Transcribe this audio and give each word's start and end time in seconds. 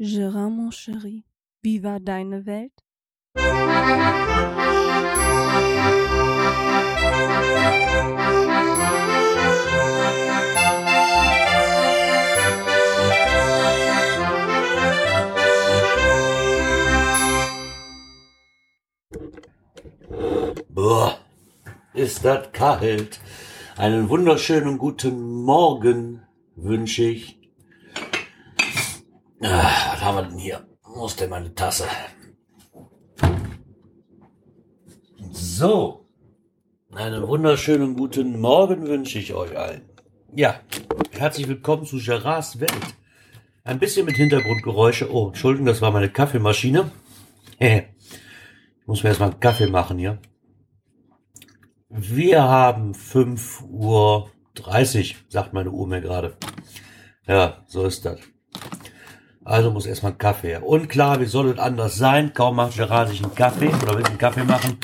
Gérard, 0.00 0.48
mon 0.48 0.70
chéri, 0.70 1.24
wie 1.60 1.82
war 1.82 1.98
deine 1.98 2.46
Welt? 2.46 2.70
Boah, 20.68 21.18
ist 21.92 22.24
das 22.24 22.52
kalt. 22.52 23.18
Einen 23.76 24.08
wunderschönen 24.08 24.78
guten 24.78 25.42
Morgen 25.42 26.22
wünsche 26.54 27.02
ich. 27.02 27.37
Ah, 29.40 29.92
was 29.92 30.00
haben 30.02 30.16
wir 30.16 30.22
denn 30.22 30.38
hier? 30.38 30.66
Wo 30.82 31.06
ist 31.06 31.20
denn 31.20 31.30
meine 31.30 31.54
Tasse? 31.54 31.84
So. 35.30 36.08
Einen 36.92 37.28
wunderschönen 37.28 37.94
guten 37.94 38.40
Morgen 38.40 38.88
wünsche 38.88 39.20
ich 39.20 39.34
euch 39.34 39.56
allen. 39.56 39.88
Ja, 40.34 40.60
herzlich 41.12 41.46
willkommen 41.46 41.86
zu 41.86 41.98
Gerards 41.98 42.58
Welt. 42.58 42.72
Ein 43.62 43.78
bisschen 43.78 44.06
mit 44.06 44.16
Hintergrundgeräusche. 44.16 45.12
Oh, 45.12 45.28
Entschuldigung, 45.28 45.66
das 45.66 45.82
war 45.82 45.92
meine 45.92 46.10
Kaffeemaschine. 46.10 46.90
ich 47.60 47.84
muss 48.86 49.04
mir 49.04 49.10
erstmal 49.10 49.30
einen 49.30 49.40
Kaffee 49.40 49.68
machen 49.68 49.98
hier. 49.98 50.18
Wir 51.88 52.42
haben 52.42 52.92
5.30 52.92 53.70
Uhr, 53.70 54.30
sagt 55.28 55.52
meine 55.52 55.70
Uhr 55.70 55.86
mir 55.86 56.00
gerade. 56.00 56.36
Ja, 57.28 57.62
so 57.68 57.84
ist 57.84 58.04
das. 58.04 58.18
Also 59.48 59.70
muss 59.70 59.86
erstmal 59.86 60.12
Kaffee 60.12 60.48
her. 60.48 60.66
Und 60.66 60.90
klar, 60.90 61.20
wie 61.20 61.24
soll 61.24 61.48
es 61.48 61.58
anders 61.58 61.96
sein? 61.96 62.34
Kaum 62.34 62.56
macht 62.56 62.76
Gerard 62.76 63.08
sich 63.08 63.24
einen 63.24 63.34
Kaffee 63.34 63.72
oder 63.82 63.96
will 63.96 64.04
einen 64.04 64.18
Kaffee 64.18 64.44
machen, 64.44 64.76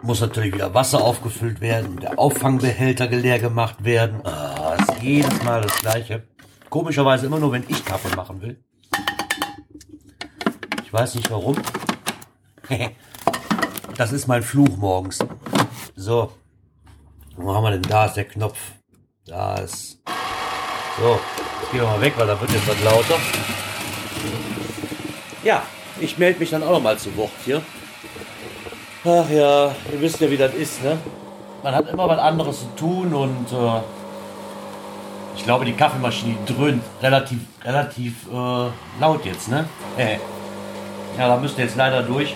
muss 0.00 0.20
natürlich 0.20 0.54
wieder 0.54 0.74
Wasser 0.74 1.02
aufgefüllt 1.02 1.60
werden, 1.60 1.98
der 1.98 2.20
Auffangbehälter 2.20 3.08
leer 3.08 3.40
gemacht 3.40 3.82
werden. 3.82 4.24
Ah, 4.24 4.76
ist 4.78 5.02
jedes 5.02 5.42
Mal 5.42 5.62
das 5.62 5.76
Gleiche. 5.80 6.22
Komischerweise 6.70 7.26
immer 7.26 7.40
nur, 7.40 7.50
wenn 7.50 7.64
ich 7.66 7.84
Kaffee 7.84 8.14
machen 8.14 8.40
will. 8.42 8.62
Ich 10.84 10.92
weiß 10.92 11.16
nicht 11.16 11.28
warum. 11.28 11.56
das 13.96 14.12
ist 14.12 14.28
mein 14.28 14.44
Fluch 14.44 14.76
morgens. 14.76 15.18
So. 15.96 16.32
Wo 17.34 17.52
haben 17.52 17.64
wir 17.64 17.72
denn 17.72 17.82
da? 17.82 18.06
Ist 18.06 18.14
der 18.14 18.24
Knopf. 18.24 18.58
Da 19.26 19.56
ist. 19.56 20.00
So. 21.00 21.18
Jetzt 21.60 21.72
gehen 21.72 21.80
wir 21.80 21.86
mal 21.86 22.00
weg, 22.00 22.14
weil 22.16 22.26
da 22.26 22.40
wird 22.40 22.50
jetzt 22.50 22.68
was 22.68 22.82
lauter. 22.82 23.20
Ja, 25.44 25.62
ich 26.00 26.18
melde 26.18 26.40
mich 26.40 26.50
dann 26.50 26.62
auch 26.62 26.72
noch 26.72 26.82
mal 26.82 26.98
zu 26.98 27.16
Wort 27.16 27.30
hier. 27.44 27.62
Ach 29.04 29.30
ja, 29.30 29.66
ihr 29.92 30.00
wisst 30.00 30.20
ja, 30.20 30.30
wie 30.30 30.36
das 30.36 30.54
ist, 30.54 30.82
ne? 30.82 30.98
Man 31.62 31.74
hat 31.74 31.88
immer 31.88 32.08
was 32.08 32.18
anderes 32.18 32.60
zu 32.60 32.66
tun 32.76 33.14
und 33.14 33.46
äh, 33.52 33.80
ich 35.36 35.44
glaube, 35.44 35.64
die 35.64 35.72
Kaffeemaschine 35.72 36.36
dröhnt 36.46 36.82
relativ, 37.00 37.38
relativ 37.64 38.14
äh, 38.32 39.00
laut 39.00 39.24
jetzt, 39.24 39.48
ne? 39.48 39.66
Äh. 39.96 40.18
Ja, 41.16 41.28
da 41.28 41.36
müsst 41.36 41.58
ihr 41.58 41.64
jetzt 41.64 41.76
leider 41.76 42.02
durch. 42.02 42.34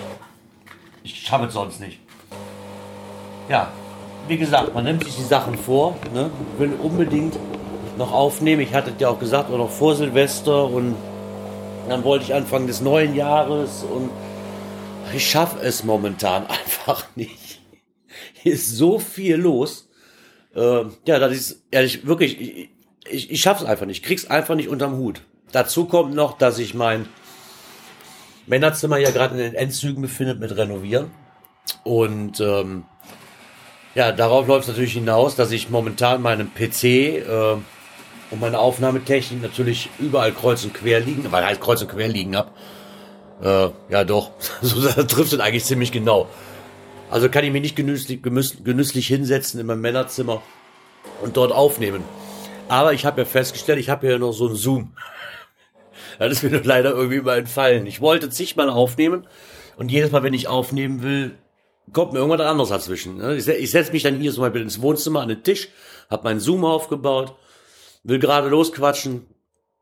Ich 1.02 1.20
schaffe 1.20 1.46
es 1.46 1.54
sonst 1.54 1.80
nicht. 1.80 1.98
Ja, 3.48 3.68
wie 4.28 4.38
gesagt, 4.38 4.72
man 4.72 4.84
nimmt 4.84 5.04
sich 5.04 5.16
die 5.16 5.22
Sachen 5.22 5.58
vor, 5.58 5.96
ne? 6.14 6.30
will 6.58 6.72
unbedingt 6.80 7.36
noch 7.98 8.12
aufnehmen. 8.12 8.62
Ich 8.62 8.74
hatte 8.74 8.92
ja 8.98 9.08
auch 9.08 9.18
gesagt, 9.18 9.50
auch 9.50 9.58
noch 9.58 9.70
vor 9.70 9.94
Silvester 9.94 10.66
und 10.66 10.96
dann 11.88 12.04
wollte 12.04 12.24
ich 12.24 12.34
Anfang 12.34 12.66
des 12.66 12.80
neuen 12.80 13.14
Jahres 13.14 13.84
und 13.84 14.10
ich 15.14 15.28
schaffe 15.28 15.60
es 15.60 15.84
momentan 15.84 16.46
einfach 16.46 17.06
nicht. 17.16 17.60
Hier 18.34 18.54
ist 18.54 18.76
so 18.76 18.98
viel 18.98 19.36
los. 19.36 19.88
Äh, 20.54 20.84
ja, 21.06 21.18
das 21.18 21.32
ist 21.32 21.62
ehrlich, 21.70 22.06
wirklich, 22.06 22.40
ich, 22.40 22.70
ich, 23.08 23.30
ich 23.30 23.40
schaffe 23.40 23.64
es 23.64 23.70
einfach 23.70 23.86
nicht. 23.86 23.98
Ich 23.98 24.02
krieg's 24.02 24.26
einfach 24.26 24.54
nicht 24.54 24.68
unterm 24.68 24.96
Hut. 24.96 25.22
Dazu 25.52 25.84
kommt 25.86 26.14
noch, 26.14 26.38
dass 26.38 26.58
ich 26.58 26.74
mein 26.74 27.06
Männerzimmer 28.46 28.98
ja 28.98 29.10
gerade 29.10 29.34
in 29.34 29.40
den 29.40 29.54
Endzügen 29.54 30.02
befindet 30.02 30.40
mit 30.40 30.56
Renovieren. 30.56 31.10
Und 31.84 32.40
ähm, 32.40 32.84
ja, 33.94 34.12
darauf 34.12 34.46
läuft 34.46 34.62
es 34.62 34.68
natürlich 34.68 34.94
hinaus, 34.94 35.36
dass 35.36 35.52
ich 35.52 35.70
momentan 35.70 36.22
meinen 36.22 36.52
PC 36.52 36.84
äh, 36.84 37.56
und 38.32 38.40
meine 38.40 38.58
Aufnahmetechnik 38.58 39.42
natürlich 39.42 39.90
überall 39.98 40.32
kreuz 40.32 40.64
und 40.64 40.72
quer 40.72 41.00
liegen, 41.00 41.30
weil 41.30 41.44
halt 41.44 41.60
kreuz 41.60 41.82
und 41.82 41.88
quer 41.88 42.08
liegen 42.08 42.34
hab. 42.34 42.56
Äh, 43.42 43.68
ja, 43.90 44.04
doch. 44.04 44.30
so 44.62 44.80
trifft 45.02 45.34
es 45.34 45.38
eigentlich 45.38 45.64
ziemlich 45.64 45.92
genau. 45.92 46.28
Also 47.10 47.28
kann 47.28 47.44
ich 47.44 47.52
mich 47.52 47.60
nicht 47.60 47.76
genüsslich, 47.76 48.22
genüsslich 48.22 49.06
hinsetzen 49.06 49.60
in 49.60 49.66
meinem 49.66 49.82
Männerzimmer 49.82 50.40
und 51.22 51.36
dort 51.36 51.52
aufnehmen. 51.52 52.02
Aber 52.68 52.94
ich 52.94 53.04
habe 53.04 53.20
ja 53.20 53.24
festgestellt, 53.26 53.78
ich 53.78 53.90
habe 53.90 54.08
ja 54.08 54.18
noch 54.18 54.32
so 54.32 54.46
einen 54.46 54.56
Zoom. 54.56 54.94
Das 56.18 56.30
ist 56.30 56.42
mir 56.42 56.50
nur 56.50 56.62
leider 56.62 56.90
irgendwie 56.90 57.20
mal 57.20 57.38
entfallen. 57.38 57.86
Ich 57.86 58.00
wollte 58.00 58.30
zigmal 58.30 58.70
aufnehmen 58.70 59.26
und 59.76 59.90
jedes 59.90 60.12
Mal, 60.12 60.22
wenn 60.22 60.34
ich 60.34 60.46
aufnehmen 60.46 61.02
will, 61.02 61.32
kommt 61.92 62.12
mir 62.12 62.20
irgendwas 62.20 62.46
anderes 62.46 62.68
dazwischen. 62.68 63.16
Ne? 63.16 63.36
Ich 63.36 63.70
setze 63.70 63.92
mich 63.92 64.02
dann 64.04 64.20
hier 64.20 64.30
zum 64.32 64.42
Beispiel 64.42 64.60
ins 64.60 64.80
Wohnzimmer 64.82 65.22
an 65.22 65.28
den 65.28 65.42
Tisch, 65.42 65.68
habe 66.10 66.24
meinen 66.24 66.38
Zoom 66.38 66.64
aufgebaut, 66.64 67.34
will 68.04 68.18
gerade 68.18 68.48
losquatschen, 68.48 69.26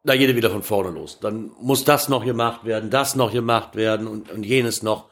da 0.05 0.17
geht 0.17 0.29
er 0.29 0.37
wieder 0.37 0.51
von 0.51 0.63
vorne 0.63 0.91
los. 0.91 1.19
Dann 1.21 1.51
muss 1.61 1.85
das 1.85 2.09
noch 2.09 2.25
gemacht 2.25 2.65
werden, 2.65 2.91
das 2.91 3.17
noch 3.17 3.33
gemacht 3.33 3.77
werden 3.77 4.07
und, 4.07 4.31
und 4.31 4.45
jenes 4.45 4.83
noch. 4.83 5.09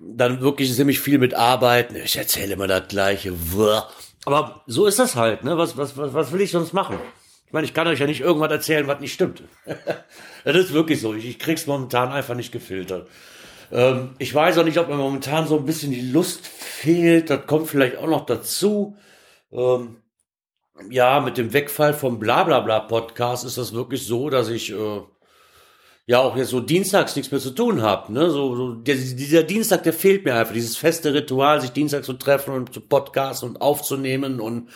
Dann 0.00 0.40
wirklich 0.40 0.74
ziemlich 0.74 1.00
viel 1.00 1.18
mit 1.18 1.34
Arbeiten. 1.34 1.96
Ich 1.96 2.16
erzähle 2.16 2.54
immer 2.54 2.66
das 2.66 2.88
Gleiche. 2.88 3.34
Aber 4.24 4.62
so 4.66 4.86
ist 4.86 4.98
das 4.98 5.16
halt. 5.16 5.44
Ne? 5.44 5.58
Was, 5.58 5.76
was, 5.76 5.96
was, 5.96 6.14
was 6.14 6.32
will 6.32 6.40
ich 6.40 6.50
sonst 6.50 6.72
machen? 6.72 6.98
Ich 7.46 7.52
meine, 7.52 7.66
ich 7.66 7.74
kann 7.74 7.86
euch 7.86 7.98
ja 7.98 8.06
nicht 8.06 8.20
irgendwas 8.20 8.50
erzählen, 8.50 8.86
was 8.86 9.00
nicht 9.00 9.12
stimmt. 9.12 9.42
das 10.44 10.56
ist 10.56 10.72
wirklich 10.72 11.00
so. 11.00 11.12
Ich, 11.14 11.26
ich 11.26 11.38
krieg's 11.38 11.66
momentan 11.66 12.10
einfach 12.12 12.34
nicht 12.34 12.52
gefiltert. 12.52 13.08
Ähm, 13.72 14.14
ich 14.18 14.34
weiß 14.34 14.56
auch 14.58 14.64
nicht, 14.64 14.78
ob 14.78 14.88
mir 14.88 14.96
momentan 14.96 15.46
so 15.46 15.58
ein 15.58 15.66
bisschen 15.66 15.90
die 15.90 16.10
Lust 16.10 16.46
fehlt. 16.46 17.28
Das 17.28 17.46
kommt 17.46 17.68
vielleicht 17.68 17.96
auch 17.96 18.06
noch 18.06 18.24
dazu. 18.24 18.96
Ähm, 19.52 19.96
ja, 20.88 21.20
mit 21.20 21.36
dem 21.36 21.52
Wegfall 21.52 21.94
vom 21.94 22.18
Blablabla 22.18 22.80
Podcast 22.80 23.44
ist 23.44 23.58
das 23.58 23.74
wirklich 23.74 24.06
so, 24.06 24.30
dass 24.30 24.48
ich 24.48 24.72
äh, 24.72 25.00
ja 26.06 26.20
auch 26.20 26.36
jetzt 26.36 26.50
so 26.50 26.60
dienstags 26.60 27.16
nichts 27.16 27.30
mehr 27.30 27.40
zu 27.40 27.50
tun 27.50 27.82
habe. 27.82 28.12
Ne? 28.12 28.30
So, 28.30 28.56
so 28.56 28.72
dieser 28.74 29.42
Dienstag, 29.42 29.82
der 29.82 29.92
fehlt 29.92 30.24
mir 30.24 30.34
einfach. 30.34 30.54
Dieses 30.54 30.76
feste 30.76 31.12
Ritual, 31.12 31.60
sich 31.60 31.70
dienstags 31.70 32.06
zu 32.06 32.14
treffen 32.14 32.54
und 32.54 32.72
zu 32.72 32.80
podcasten 32.80 33.50
und 33.50 33.60
aufzunehmen 33.60 34.40
und 34.40 34.68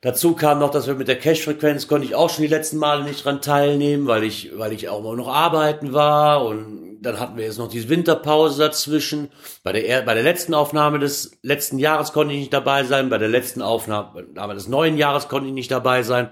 Dazu 0.00 0.34
kam 0.34 0.60
noch, 0.60 0.70
dass 0.70 0.86
wir 0.86 0.94
mit 0.94 1.08
der 1.08 1.18
Cash-Frequenz 1.18 1.88
konnte 1.88 2.06
ich 2.06 2.14
auch 2.14 2.30
schon 2.30 2.42
die 2.42 2.48
letzten 2.48 2.76
Male 2.76 3.02
nicht 3.02 3.24
dran 3.24 3.42
teilnehmen, 3.42 4.06
weil 4.06 4.22
ich, 4.22 4.56
weil 4.56 4.72
ich 4.72 4.88
auch 4.88 5.02
mal 5.02 5.16
noch 5.16 5.26
arbeiten 5.26 5.92
war 5.92 6.44
und 6.44 6.87
dann 7.00 7.20
hatten 7.20 7.36
wir 7.36 7.44
jetzt 7.44 7.58
noch 7.58 7.68
diese 7.68 7.88
Winterpause 7.88 8.60
dazwischen. 8.60 9.30
Bei 9.62 9.72
der, 9.72 10.02
bei 10.02 10.14
der 10.14 10.22
letzten 10.22 10.54
Aufnahme 10.54 10.98
des 10.98 11.38
letzten 11.42 11.78
Jahres 11.78 12.12
konnte 12.12 12.34
ich 12.34 12.40
nicht 12.40 12.52
dabei 12.52 12.84
sein, 12.84 13.08
bei 13.08 13.18
der 13.18 13.28
letzten 13.28 13.62
Aufnahme 13.62 14.54
des 14.54 14.68
neuen 14.68 14.96
Jahres 14.96 15.28
konnte 15.28 15.48
ich 15.48 15.54
nicht 15.54 15.70
dabei 15.70 16.02
sein. 16.02 16.30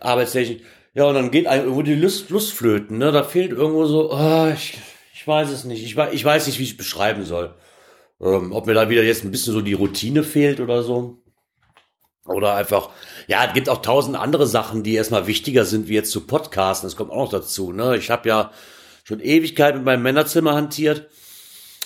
Arbeitstechnisch. 0.00 0.62
Ja, 0.94 1.04
und 1.06 1.14
dann 1.14 1.30
geht 1.30 1.46
einem 1.46 1.64
irgendwo 1.64 1.82
die 1.82 1.94
Lust, 1.94 2.30
Lust 2.30 2.52
flöten, 2.52 2.98
ne? 2.98 3.10
Da 3.10 3.24
fehlt 3.24 3.50
irgendwo 3.50 3.84
so, 3.86 4.12
oh, 4.12 4.48
ich, 4.54 4.78
ich 5.12 5.26
weiß 5.26 5.50
es 5.50 5.64
nicht. 5.64 5.82
Ich, 5.84 5.96
ich 5.96 6.24
weiß 6.24 6.46
nicht, 6.46 6.58
wie 6.58 6.62
ich 6.62 6.72
es 6.72 6.76
beschreiben 6.76 7.24
soll. 7.24 7.54
Ähm, 8.20 8.52
ob 8.52 8.66
mir 8.66 8.74
da 8.74 8.88
wieder 8.88 9.02
jetzt 9.02 9.24
ein 9.24 9.32
bisschen 9.32 9.52
so 9.52 9.60
die 9.60 9.72
Routine 9.72 10.22
fehlt 10.22 10.60
oder 10.60 10.82
so. 10.82 11.18
Oder 12.26 12.54
einfach, 12.54 12.90
ja, 13.26 13.44
es 13.44 13.52
gibt 13.52 13.68
auch 13.68 13.82
tausend 13.82 14.16
andere 14.16 14.46
Sachen, 14.46 14.82
die 14.82 14.94
erstmal 14.94 15.26
wichtiger 15.26 15.64
sind, 15.64 15.88
wie 15.88 15.94
jetzt 15.94 16.10
zu 16.10 16.26
podcasten. 16.26 16.88
Das 16.88 16.96
kommt 16.96 17.10
auch 17.10 17.24
noch 17.24 17.30
dazu. 17.30 17.72
Ne? 17.72 17.96
Ich 17.96 18.10
habe 18.10 18.28
ja 18.28 18.50
schon 19.04 19.20
Ewigkeit 19.20 19.76
mit 19.76 19.84
meinem 19.84 20.02
Männerzimmer 20.02 20.54
hantiert. 20.54 21.08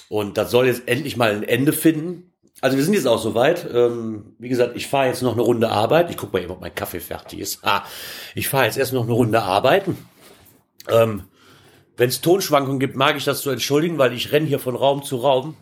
Und 0.08 0.38
das 0.38 0.50
soll 0.50 0.66
jetzt 0.66 0.88
endlich 0.88 1.16
mal 1.16 1.32
ein 1.32 1.42
Ende 1.42 1.74
finden. 1.74 2.32
Also 2.60 2.76
wir 2.76 2.84
sind 2.84 2.94
jetzt 2.94 3.06
auch 3.06 3.20
soweit. 3.20 3.68
Ähm, 3.72 4.34
wie 4.38 4.48
gesagt, 4.48 4.76
ich 4.76 4.86
fahre 4.86 5.08
jetzt 5.08 5.22
noch 5.22 5.34
eine 5.34 5.42
Runde 5.42 5.68
Arbeit. 5.68 6.10
Ich 6.10 6.16
gucke 6.16 6.32
mal 6.32 6.42
eben, 6.42 6.52
ob 6.52 6.60
mein 6.60 6.74
Kaffee 6.74 7.00
fertig 7.00 7.40
ist. 7.40 7.60
Ah, 7.62 7.84
ich 8.34 8.48
fahre 8.48 8.64
jetzt 8.64 8.78
erst 8.78 8.92
noch 8.92 9.04
eine 9.04 9.12
Runde 9.12 9.42
arbeiten. 9.42 9.98
Ähm, 10.88 11.24
Wenn 11.96 12.08
es 12.08 12.20
Tonschwankungen 12.20 12.80
gibt, 12.80 12.96
mag 12.96 13.16
ich 13.16 13.24
das 13.24 13.42
zu 13.42 13.50
entschuldigen, 13.50 13.98
weil 13.98 14.12
ich 14.12 14.32
renne 14.32 14.46
hier 14.46 14.58
von 14.58 14.74
Raum 14.74 15.02
zu 15.02 15.16
Raum. 15.16 15.56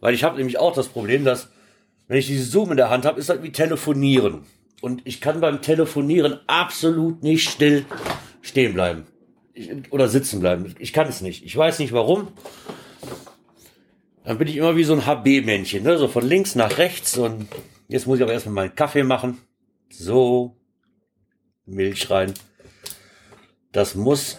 Weil 0.00 0.14
ich 0.14 0.24
habe 0.24 0.36
nämlich 0.36 0.58
auch 0.58 0.74
das 0.74 0.88
Problem, 0.88 1.24
dass 1.24 1.48
wenn 2.08 2.18
ich 2.18 2.26
dieses 2.26 2.52
Zoom 2.52 2.70
in 2.70 2.76
der 2.76 2.90
Hand 2.90 3.04
habe, 3.04 3.18
ist 3.18 3.28
das 3.28 3.42
wie 3.42 3.52
telefonieren. 3.52 4.44
Und 4.80 5.02
ich 5.04 5.20
kann 5.20 5.40
beim 5.40 5.62
Telefonieren 5.62 6.38
absolut 6.46 7.22
nicht 7.22 7.48
still 7.48 7.84
stehen 8.42 8.74
bleiben. 8.74 9.06
Oder 9.90 10.08
sitzen 10.08 10.40
bleiben. 10.40 10.74
Ich 10.78 10.92
kann 10.92 11.08
es 11.08 11.20
nicht. 11.20 11.44
Ich 11.44 11.56
weiß 11.56 11.78
nicht 11.78 11.92
warum. 11.92 12.28
Dann 14.24 14.38
bin 14.38 14.48
ich 14.48 14.56
immer 14.56 14.76
wie 14.76 14.84
so 14.84 14.92
ein 14.92 15.06
HB-Männchen, 15.06 15.82
ne? 15.82 15.98
so 15.98 16.08
von 16.08 16.26
links 16.26 16.54
nach 16.54 16.78
rechts. 16.78 17.16
Und 17.16 17.48
jetzt 17.88 18.06
muss 18.06 18.18
ich 18.18 18.22
aber 18.22 18.32
erstmal 18.32 18.54
meinen 18.54 18.74
Kaffee 18.74 19.04
machen. 19.04 19.38
So. 19.88 20.56
Milch 21.64 22.10
rein. 22.10 22.34
Das 23.72 23.94
muss. 23.94 24.38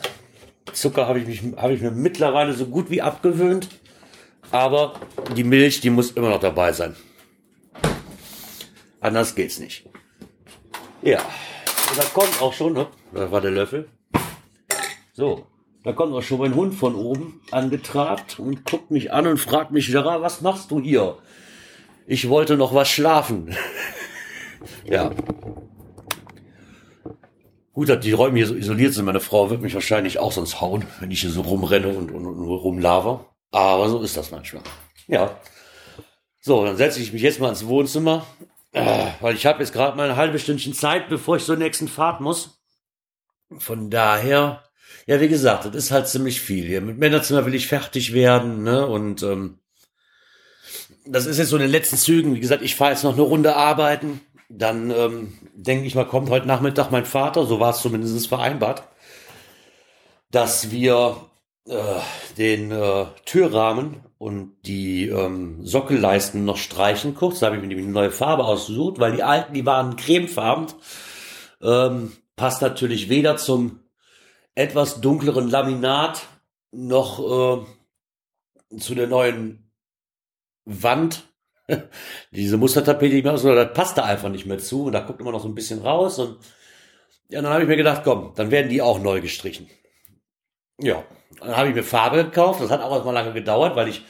Zucker 0.74 1.08
habe 1.08 1.20
ich, 1.20 1.42
habe 1.56 1.74
ich 1.74 1.82
mir 1.82 1.92
mittlerweile 1.92 2.54
so 2.54 2.66
gut 2.68 2.90
wie 2.90 3.02
abgewöhnt. 3.02 3.70
Aber 4.52 5.00
die 5.36 5.44
Milch, 5.44 5.82
die 5.82 5.90
muss 5.90 6.12
immer 6.12 6.30
noch 6.30 6.40
dabei 6.40 6.74
sein. 6.74 6.96
Anders 9.00 9.36
geht's 9.36 9.60
nicht. 9.60 9.86
Ja, 11.02 11.20
und 11.20 11.98
da 11.98 12.04
kommt 12.14 12.42
auch 12.42 12.54
schon, 12.54 12.74
ne? 12.74 12.88
Da 13.14 13.32
war 13.32 13.42
der 13.42 13.52
Löffel. 13.52 13.88
So, 15.18 15.48
da 15.84 15.94
kommt 15.94 16.14
auch 16.14 16.22
schon 16.22 16.38
mein 16.38 16.54
Hund 16.54 16.76
von 16.76 16.94
oben 16.94 17.42
angetrabt 17.50 18.38
und 18.38 18.66
guckt 18.66 18.92
mich 18.92 19.12
an 19.12 19.26
und 19.26 19.40
fragt 19.40 19.72
mich, 19.72 19.88
Gerard, 19.88 20.22
was 20.22 20.42
machst 20.42 20.70
du 20.70 20.80
hier? 20.80 21.18
Ich 22.06 22.30
wollte 22.30 22.56
noch 22.56 22.76
was 22.76 22.88
schlafen. 22.88 23.56
ja. 24.86 25.10
Gut, 27.74 27.90
dass 27.90 28.00
die 28.00 28.12
Räume 28.12 28.38
hier 28.38 28.46
so 28.46 28.54
isoliert 28.54 28.94
sind. 28.94 29.06
Meine 29.06 29.20
Frau 29.20 29.50
wird 29.50 29.64
mich 29.64 29.74
wahrscheinlich 29.74 30.20
auch 30.20 30.32
sonst 30.32 30.62
hauen, 30.62 30.86
wenn 31.00 31.10
ich 31.10 31.22
hier 31.22 31.32
so 31.32 31.42
rumrenne 31.42 31.98
und, 31.98 32.12
und, 32.12 32.28
und 32.28 32.48
rumlaver. 32.48 33.26
Aber 33.50 33.90
so 33.90 34.04
ist 34.04 34.16
das 34.18 34.30
manchmal. 34.30 34.62
Ja. 35.08 35.36
So, 36.40 36.64
dann 36.64 36.78
setze 36.78 37.02
ich 37.02 37.12
mich 37.12 37.24
jetzt 37.24 37.40
mal 37.40 37.50
ins 37.50 37.66
Wohnzimmer, 37.66 38.24
äh, 38.72 39.08
weil 39.20 39.34
ich 39.34 39.48
habe 39.48 39.62
jetzt 39.62 39.74
gerade 39.74 39.98
mal 39.98 40.12
ein 40.12 40.16
halbes 40.16 40.44
Stündchen 40.44 40.74
Zeit, 40.74 41.10
bevor 41.10 41.38
ich 41.38 41.44
zur 41.44 41.58
nächsten 41.58 41.88
Fahrt 41.88 42.22
muss. 42.22 42.62
Von 43.58 43.90
daher, 43.90 44.62
ja, 45.08 45.22
wie 45.22 45.30
gesagt, 45.30 45.66
das 45.66 45.76
ist 45.76 45.92
halt 45.92 46.08
ziemlich 46.08 46.42
viel 46.42 46.66
hier. 46.66 46.82
Mit 46.82 46.98
Männerzimmer 46.98 47.46
will 47.46 47.56
ich 47.56 47.68
fertig 47.68 48.14
werden, 48.14 48.64
ne? 48.64 48.86
Und 48.86 49.24
ähm, 49.24 49.60
das 51.06 51.26
ist 51.26 51.38
jetzt 51.38 51.50
so 51.50 51.56
in 51.56 51.62
den 51.62 51.72
letzten 51.72 51.98
Zügen. 51.98 52.36
Wie 52.36 52.42
gesagt, 52.42 52.62
ich 52.62 52.76
fahre 52.76 52.92
jetzt 52.92 53.04
noch 53.04 53.14
eine 53.14 53.22
Runde 53.22 53.56
arbeiten. 53.56 54.20
Dann 54.50 54.92
ähm, 54.92 55.38
denke 55.54 55.86
ich 55.86 55.96
mal, 55.96 56.06
kommt 56.06 56.30
heute 56.30 56.48
Nachmittag 56.48 56.92
mein 56.92 57.06
Vater, 57.06 57.46
so 57.46 57.60
war 57.60 57.72
es 57.72 57.80
zumindest 57.80 58.28
vereinbart, 58.28 58.84
dass 60.32 60.72
wir 60.72 61.18
äh, 61.68 61.74
den 62.38 62.72
äh, 62.72 63.06
Türrahmen 63.26 64.02
und 64.18 64.56
die 64.66 65.08
ähm, 65.08 65.66
Sockelleisten 65.66 66.46
noch 66.46 66.58
streichen 66.58 67.14
kurz. 67.14 67.40
Da 67.40 67.48
habe 67.48 67.58
ich 67.58 67.62
mir 67.62 67.68
nämlich 67.68 67.86
eine 67.86 67.94
neue 67.94 68.12
Farbe 68.12 68.46
ausgesucht, 68.46 69.00
weil 69.00 69.14
die 69.14 69.24
alten, 69.24 69.54
die 69.54 69.66
waren 69.66 69.96
cremefarben. 69.96 70.68
Ähm, 71.62 72.14
passt 72.36 72.62
natürlich 72.62 73.10
weder 73.10 73.38
zum 73.38 73.80
etwas 74.58 75.02
dunkleren 75.02 75.50
Laminat 75.50 76.28
noch 76.72 77.20
äh, 77.20 78.80
zu 78.80 78.96
der 78.96 79.08
neuen 79.08 79.72
Wand. 80.66 81.24
Diese 82.32 82.58
Mustertapete, 82.58 83.16
die 83.16 83.22
mir 83.22 83.34
das 83.34 83.74
passt 83.74 84.00
da 84.00 84.04
einfach 84.04 84.30
nicht 84.30 84.48
mehr 84.48 84.58
zu. 84.58 84.86
Und 84.86 84.94
da 84.94 85.02
guckt 85.02 85.22
immer 85.22 85.32
noch 85.32 85.42
so 85.44 85.48
ein 85.48 85.54
bisschen 85.54 85.82
raus. 85.82 86.18
Und 86.18 86.40
ja, 87.30 87.42
dann 87.42 87.52
habe 87.52 87.64
ich 87.64 87.70
mir 87.70 87.78
gedacht, 87.78 88.02
komm, 88.04 88.34
dann 88.36 88.50
werden 88.50 88.70
die 88.70 88.82
auch 88.82 89.00
neu 89.00 89.22
gestrichen. 89.22 89.70
Ja, 90.80 91.04
dann 91.40 91.56
habe 91.56 91.70
ich 91.70 91.76
mir 91.76 91.84
Farbe 91.84 92.24
gekauft. 92.26 92.60
Das 92.60 92.72
hat 92.72 92.82
auch 92.82 92.94
erstmal 92.94 93.14
lange 93.14 93.34
gedauert, 93.34 93.76
weil 93.76 93.90
ich 93.90 94.06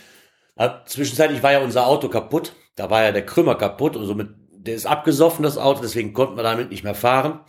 hab, 0.55 0.87
zwischenzeitlich 0.87 1.43
war 1.43 1.51
ja 1.51 1.59
unser 1.59 1.87
Auto 1.87 2.07
kaputt. 2.07 2.53
Da 2.75 2.89
war 2.89 3.03
ja 3.03 3.11
der 3.11 3.25
Krümmer 3.25 3.55
kaputt 3.55 3.97
und 3.97 4.05
somit, 4.05 4.29
der 4.51 4.75
ist 4.75 4.85
abgesoffen, 4.85 5.43
das 5.43 5.57
Auto, 5.57 5.81
deswegen 5.81 6.13
konnten 6.13 6.37
wir 6.37 6.43
damit 6.43 6.69
nicht 6.69 6.85
mehr 6.85 6.95
fahren. 6.95 7.41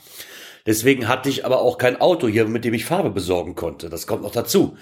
Deswegen 0.68 1.08
hatte 1.08 1.30
ich 1.30 1.46
aber 1.46 1.62
auch 1.62 1.78
kein 1.78 1.98
Auto 1.98 2.28
hier, 2.28 2.46
mit 2.46 2.62
dem 2.62 2.74
ich 2.74 2.84
Farbe 2.84 3.08
besorgen 3.08 3.54
konnte. 3.54 3.88
Das 3.88 4.06
kommt 4.06 4.22
noch 4.22 4.32
dazu. 4.32 4.76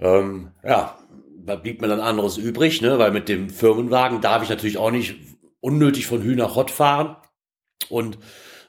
Ähm, 0.00 0.50
ja, 0.64 0.98
da 1.46 1.54
blieb 1.54 1.80
mir 1.80 1.86
dann 1.86 2.00
anderes 2.00 2.36
übrig, 2.36 2.82
ne, 2.82 2.98
weil 2.98 3.12
mit 3.12 3.28
dem 3.28 3.48
Firmenwagen 3.48 4.20
darf 4.20 4.42
ich 4.42 4.48
natürlich 4.48 4.76
auch 4.76 4.90
nicht 4.90 5.14
unnötig 5.60 6.08
von 6.08 6.20
Hü 6.20 6.34
nach 6.34 6.56
Hott 6.56 6.72
fahren. 6.72 7.16
Und 7.88 8.18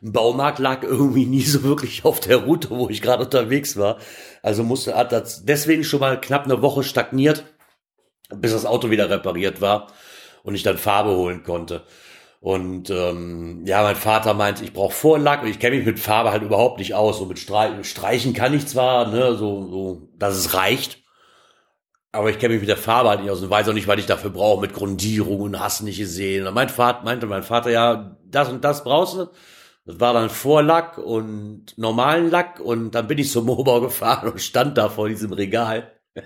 ein 0.03 0.11
Baumarkt 0.11 0.59
lag 0.59 0.83
irgendwie 0.83 1.25
nie 1.25 1.41
so 1.41 1.63
wirklich 1.63 2.05
auf 2.05 2.19
der 2.19 2.37
Route, 2.37 2.69
wo 2.69 2.89
ich 2.89 3.01
gerade 3.01 3.23
unterwegs 3.23 3.75
war. 3.75 3.97
Also 4.43 4.63
musste, 4.63 4.93
hat 4.93 5.11
das 5.11 5.43
deswegen 5.43 5.83
schon 5.83 5.99
mal 5.99 6.21
knapp 6.21 6.45
eine 6.45 6.61
Woche 6.61 6.83
stagniert, 6.83 7.43
bis 8.35 8.51
das 8.51 8.67
Auto 8.67 8.91
wieder 8.91 9.09
repariert 9.09 9.61
war 9.61 9.87
und 10.43 10.53
ich 10.53 10.61
dann 10.61 10.77
Farbe 10.77 11.15
holen 11.15 11.41
konnte. 11.41 11.85
Und 12.41 12.89
ähm, 12.89 13.61
ja, 13.67 13.83
mein 13.83 13.95
Vater 13.95 14.33
meint, 14.33 14.63
ich 14.63 14.73
brauche 14.73 14.93
Vorlack 14.93 15.43
und 15.43 15.47
ich 15.47 15.59
kenne 15.59 15.75
mich 15.77 15.85
mit 15.85 15.99
Farbe 15.99 16.31
halt 16.31 16.41
überhaupt 16.41 16.79
nicht 16.79 16.95
aus. 16.95 17.19
So 17.19 17.25
mit 17.25 17.37
Streichen, 17.37 17.83
Streichen 17.83 18.33
kann 18.33 18.55
ich 18.55 18.65
zwar, 18.65 19.07
ne, 19.09 19.35
so, 19.35 19.69
so, 19.69 20.09
dass 20.17 20.35
es 20.35 20.55
reicht. 20.55 21.03
Aber 22.11 22.31
ich 22.31 22.39
kenne 22.39 22.53
mich 22.53 22.61
mit 22.61 22.69
der 22.69 22.77
Farbe 22.77 23.09
halt 23.09 23.21
nicht 23.21 23.29
aus 23.29 23.43
und 23.43 23.51
weiß 23.51 23.69
auch 23.69 23.73
nicht, 23.73 23.87
was 23.87 23.99
ich 23.99 24.07
dafür 24.07 24.31
brauche 24.31 24.59
mit 24.59 24.73
Grundierung 24.73 25.41
und 25.41 25.59
hast 25.59 25.81
nicht 25.83 25.99
gesehen. 25.99 26.47
Und 26.47 26.55
mein 26.55 26.69
Vater 26.69 27.03
meinte 27.03 27.27
mein 27.27 27.43
Vater, 27.43 27.69
ja, 27.69 28.17
das 28.25 28.49
und 28.49 28.63
das 28.63 28.83
brauchst 28.83 29.17
du. 29.17 29.27
Das 29.85 29.99
war 29.99 30.13
dann 30.13 30.31
Vorlack 30.31 30.97
und 30.97 31.77
normalen 31.77 32.31
Lack 32.31 32.59
und 32.59 32.91
dann 32.95 33.07
bin 33.07 33.19
ich 33.19 33.31
zum 33.31 33.45
Mobau 33.47 33.81
gefahren 33.81 34.29
und 34.31 34.41
stand 34.41 34.79
da 34.79 34.89
vor 34.89 35.07
diesem 35.09 35.31
Regal. 35.31 35.91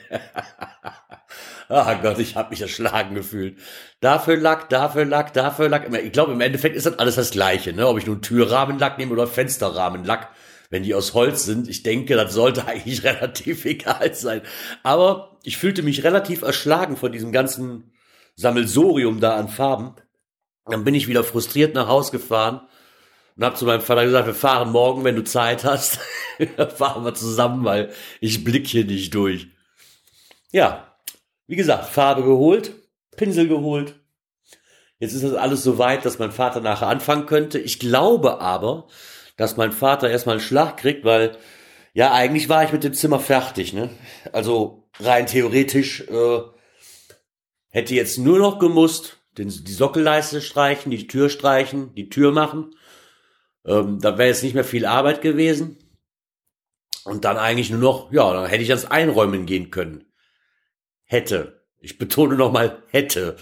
Ah 1.69 1.95
Gott, 1.95 2.19
ich 2.19 2.35
habe 2.35 2.51
mich 2.51 2.62
erschlagen 2.62 3.15
gefühlt. 3.15 3.57
Dafür 4.00 4.38
Lack, 4.38 4.69
dafür 4.69 5.06
Lack, 5.06 5.33
dafür 5.33 5.69
Lack. 5.69 5.91
Ich 6.03 6.12
glaube, 6.12 6.33
im 6.33 6.41
Endeffekt 6.41 6.75
ist 6.75 6.85
das 6.85 7.00
alles 7.00 7.15
das 7.15 7.31
Gleiche, 7.31 7.73
ne? 7.73 7.88
Ob 7.88 7.97
ich 7.97 8.06
nun 8.06 8.21
Türrahmenlack 8.21 8.97
nehme 8.97 9.13
oder 9.13 9.27
Fensterrahmenlack, 9.27 10.29
wenn 10.69 10.83
die 10.83 10.94
aus 10.94 11.13
Holz 11.13 11.44
sind. 11.44 11.67
Ich 11.67 11.83
denke, 11.83 12.15
das 12.15 12.33
sollte 12.33 12.65
eigentlich 12.67 13.03
relativ 13.03 13.65
egal 13.65 14.13
sein. 14.13 14.41
Aber 14.83 15.38
ich 15.44 15.57
fühlte 15.57 15.81
mich 15.81 16.03
relativ 16.03 16.44
erschlagen 16.44 16.97
von 16.97 17.12
diesem 17.12 17.31
ganzen 17.31 17.91
Sammelsorium 18.35 19.19
da 19.19 19.35
an 19.35 19.50
Farben. 19.50 19.95
Dann 20.65 20.83
bin 20.83 20.95
ich 20.95 21.07
wieder 21.07 21.23
frustriert 21.23 21.75
nach 21.75 21.88
Haus 21.88 22.12
gefahren 22.12 22.62
und 23.38 23.44
habe 23.44 23.56
zu 23.56 23.65
meinem 23.65 23.81
Vater 23.81 24.06
gesagt, 24.06 24.27
wir 24.27 24.33
fahren 24.33 24.71
morgen, 24.71 25.03
wenn 25.03 25.15
du 25.15 25.23
Zeit 25.23 25.63
hast. 25.63 26.00
fahren 26.75 27.03
wir 27.03 27.13
zusammen, 27.13 27.63
weil 27.65 27.91
ich 28.19 28.44
blick 28.44 28.67
hier 28.67 28.85
nicht 28.85 29.13
durch. 29.13 29.47
Ja, 30.51 30.94
wie 31.47 31.56
gesagt, 31.56 31.86
Farbe 31.86 32.24
geholt, 32.24 32.74
Pinsel 33.15 33.47
geholt. 33.47 33.95
Jetzt 35.00 35.13
ist 35.13 35.24
das 35.24 35.33
alles 35.33 35.63
so 35.63 35.77
weit, 35.77 36.06
dass 36.06 36.19
mein 36.19 36.31
Vater 36.31 36.62
nachher 36.62 36.88
anfangen 36.88 37.25
könnte. 37.25 37.59
Ich 37.59 37.80
glaube 37.80 38.39
aber, 38.39 38.88
dass 39.38 39.57
mein 39.57 39.71
Vater 39.71 40.09
erstmal 40.09 40.36
einen 40.36 40.45
Schlag 40.45 40.77
kriegt, 40.77 41.03
weil 41.03 41.38
ja, 41.94 42.13
eigentlich 42.13 42.50
war 42.50 42.63
ich 42.63 42.71
mit 42.71 42.83
dem 42.83 42.94
Zimmer 42.94 43.19
fertig, 43.19 43.74
ne? 43.74 43.89
Also 44.31 44.89
rein 45.00 45.27
theoretisch 45.27 46.01
äh, 46.01 46.39
hätte 47.69 47.95
jetzt 47.95 48.18
nur 48.18 48.39
noch 48.39 48.59
gemusst, 48.59 49.18
den, 49.38 49.50
die 49.50 49.71
Sockelleiste 49.71 50.41
streichen, 50.41 50.91
die 50.91 51.07
Tür 51.07 51.30
streichen, 51.30 51.94
die 51.95 52.09
Tür 52.09 52.31
machen 52.31 52.75
ähm, 53.65 54.00
da 54.00 54.18
wäre 54.18 54.30
jetzt 54.30 54.44
nicht 54.44 54.53
mehr 54.53 54.63
viel 54.63 54.86
Arbeit 54.86 55.21
gewesen. 55.21 55.77
Und 57.03 57.25
dann 57.25 57.38
eigentlich 57.38 57.69
nur 57.69 57.80
noch, 57.80 58.12
ja, 58.12 58.33
dann 58.33 58.48
hätte 58.48 58.63
ich 58.63 58.69
ans 58.69 58.86
Einräumen 58.86 59.45
gehen 59.45 59.69
können. 59.69 60.05
Hätte. 61.05 61.62
Ich 61.79 61.97
betone 61.97 62.35
nochmal, 62.35 62.83
hätte. 62.89 63.38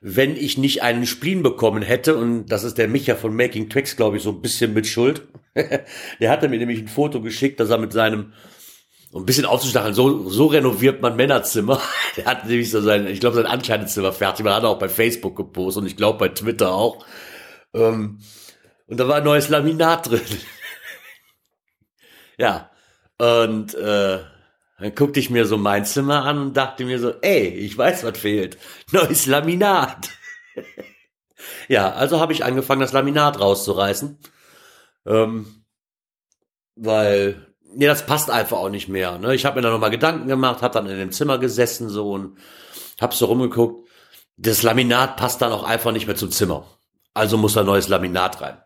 Wenn 0.00 0.36
ich 0.36 0.58
nicht 0.58 0.82
einen 0.82 1.06
Spleen 1.06 1.42
bekommen 1.42 1.82
hätte, 1.82 2.16
und 2.16 2.46
das 2.46 2.64
ist 2.64 2.78
der 2.78 2.88
Micha 2.88 3.14
von 3.14 3.34
Making 3.36 3.70
Tracks, 3.70 3.96
glaube 3.96 4.16
ich, 4.16 4.22
so 4.22 4.30
ein 4.30 4.42
bisschen 4.42 4.74
mit 4.74 4.86
Schuld. 4.86 5.22
der 5.54 6.30
hatte 6.30 6.48
mir 6.48 6.58
nämlich 6.58 6.80
ein 6.80 6.88
Foto 6.88 7.20
geschickt, 7.20 7.60
dass 7.60 7.70
er 7.70 7.78
mit 7.78 7.92
seinem, 7.92 8.32
um 9.12 9.22
ein 9.22 9.26
bisschen 9.26 9.46
aufzustacheln, 9.46 9.94
so, 9.94 10.28
so 10.28 10.46
renoviert 10.46 11.00
man 11.00 11.16
Männerzimmer. 11.16 11.80
der 12.16 12.24
hat 12.26 12.46
nämlich 12.46 12.70
so 12.70 12.80
sein, 12.80 13.06
ich 13.06 13.20
glaube, 13.20 13.36
sein 13.36 13.46
Ankleidezimmer 13.46 14.12
fertig. 14.12 14.44
Man 14.44 14.54
hat 14.54 14.64
auch 14.64 14.78
bei 14.78 14.88
Facebook 14.88 15.36
gepostet 15.36 15.82
und 15.82 15.86
ich 15.86 15.96
glaube 15.96 16.18
bei 16.18 16.28
Twitter 16.28 16.72
auch. 16.72 17.04
Ähm, 17.74 18.20
und 18.86 19.00
da 19.00 19.08
war 19.08 19.16
ein 19.16 19.24
neues 19.24 19.48
Laminat 19.48 20.10
drin. 20.10 20.20
ja. 22.38 22.70
Und 23.18 23.74
äh, 23.74 24.20
dann 24.84 24.94
guckte 24.94 25.18
ich 25.18 25.30
mir 25.30 25.46
so 25.46 25.56
mein 25.56 25.86
Zimmer 25.86 26.26
an 26.26 26.38
und 26.38 26.56
dachte 26.58 26.84
mir 26.84 26.98
so, 26.98 27.14
ey, 27.22 27.48
ich 27.48 27.78
weiß, 27.78 28.04
was 28.04 28.18
fehlt. 28.18 28.58
Neues 28.92 29.24
Laminat. 29.24 30.10
ja, 31.68 31.90
also 31.92 32.20
habe 32.20 32.34
ich 32.34 32.44
angefangen, 32.44 32.82
das 32.82 32.92
Laminat 32.92 33.40
rauszureißen. 33.40 34.18
Ähm, 35.06 35.64
weil, 36.76 37.46
nee, 37.74 37.86
das 37.86 38.04
passt 38.04 38.28
einfach 38.28 38.58
auch 38.58 38.68
nicht 38.68 38.88
mehr. 38.88 39.16
Ne? 39.16 39.34
Ich 39.34 39.46
habe 39.46 39.56
mir 39.56 39.62
da 39.62 39.70
nochmal 39.70 39.88
Gedanken 39.88 40.28
gemacht, 40.28 40.60
hab 40.60 40.72
dann 40.72 40.86
in 40.86 40.98
dem 40.98 41.12
Zimmer 41.12 41.38
gesessen 41.38 41.88
so 41.88 42.10
und 42.10 42.36
hab 43.00 43.14
so 43.14 43.24
rumgeguckt. 43.24 43.88
Das 44.36 44.62
Laminat 44.62 45.16
passt 45.16 45.40
dann 45.40 45.52
auch 45.52 45.64
einfach 45.64 45.92
nicht 45.92 46.06
mehr 46.06 46.16
zum 46.16 46.30
Zimmer. 46.30 46.66
Also 47.14 47.38
muss 47.38 47.54
da 47.54 47.62
neues 47.62 47.88
Laminat 47.88 48.42
rein. 48.42 48.58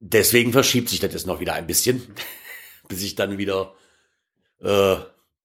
Deswegen 0.00 0.52
verschiebt 0.52 0.90
sich 0.90 1.00
das 1.00 1.14
jetzt 1.14 1.26
noch 1.26 1.40
wieder 1.40 1.54
ein 1.54 1.66
bisschen, 1.66 2.14
bis 2.88 3.02
ich 3.02 3.14
dann 3.14 3.38
wieder, 3.38 3.72
äh, 4.62 4.96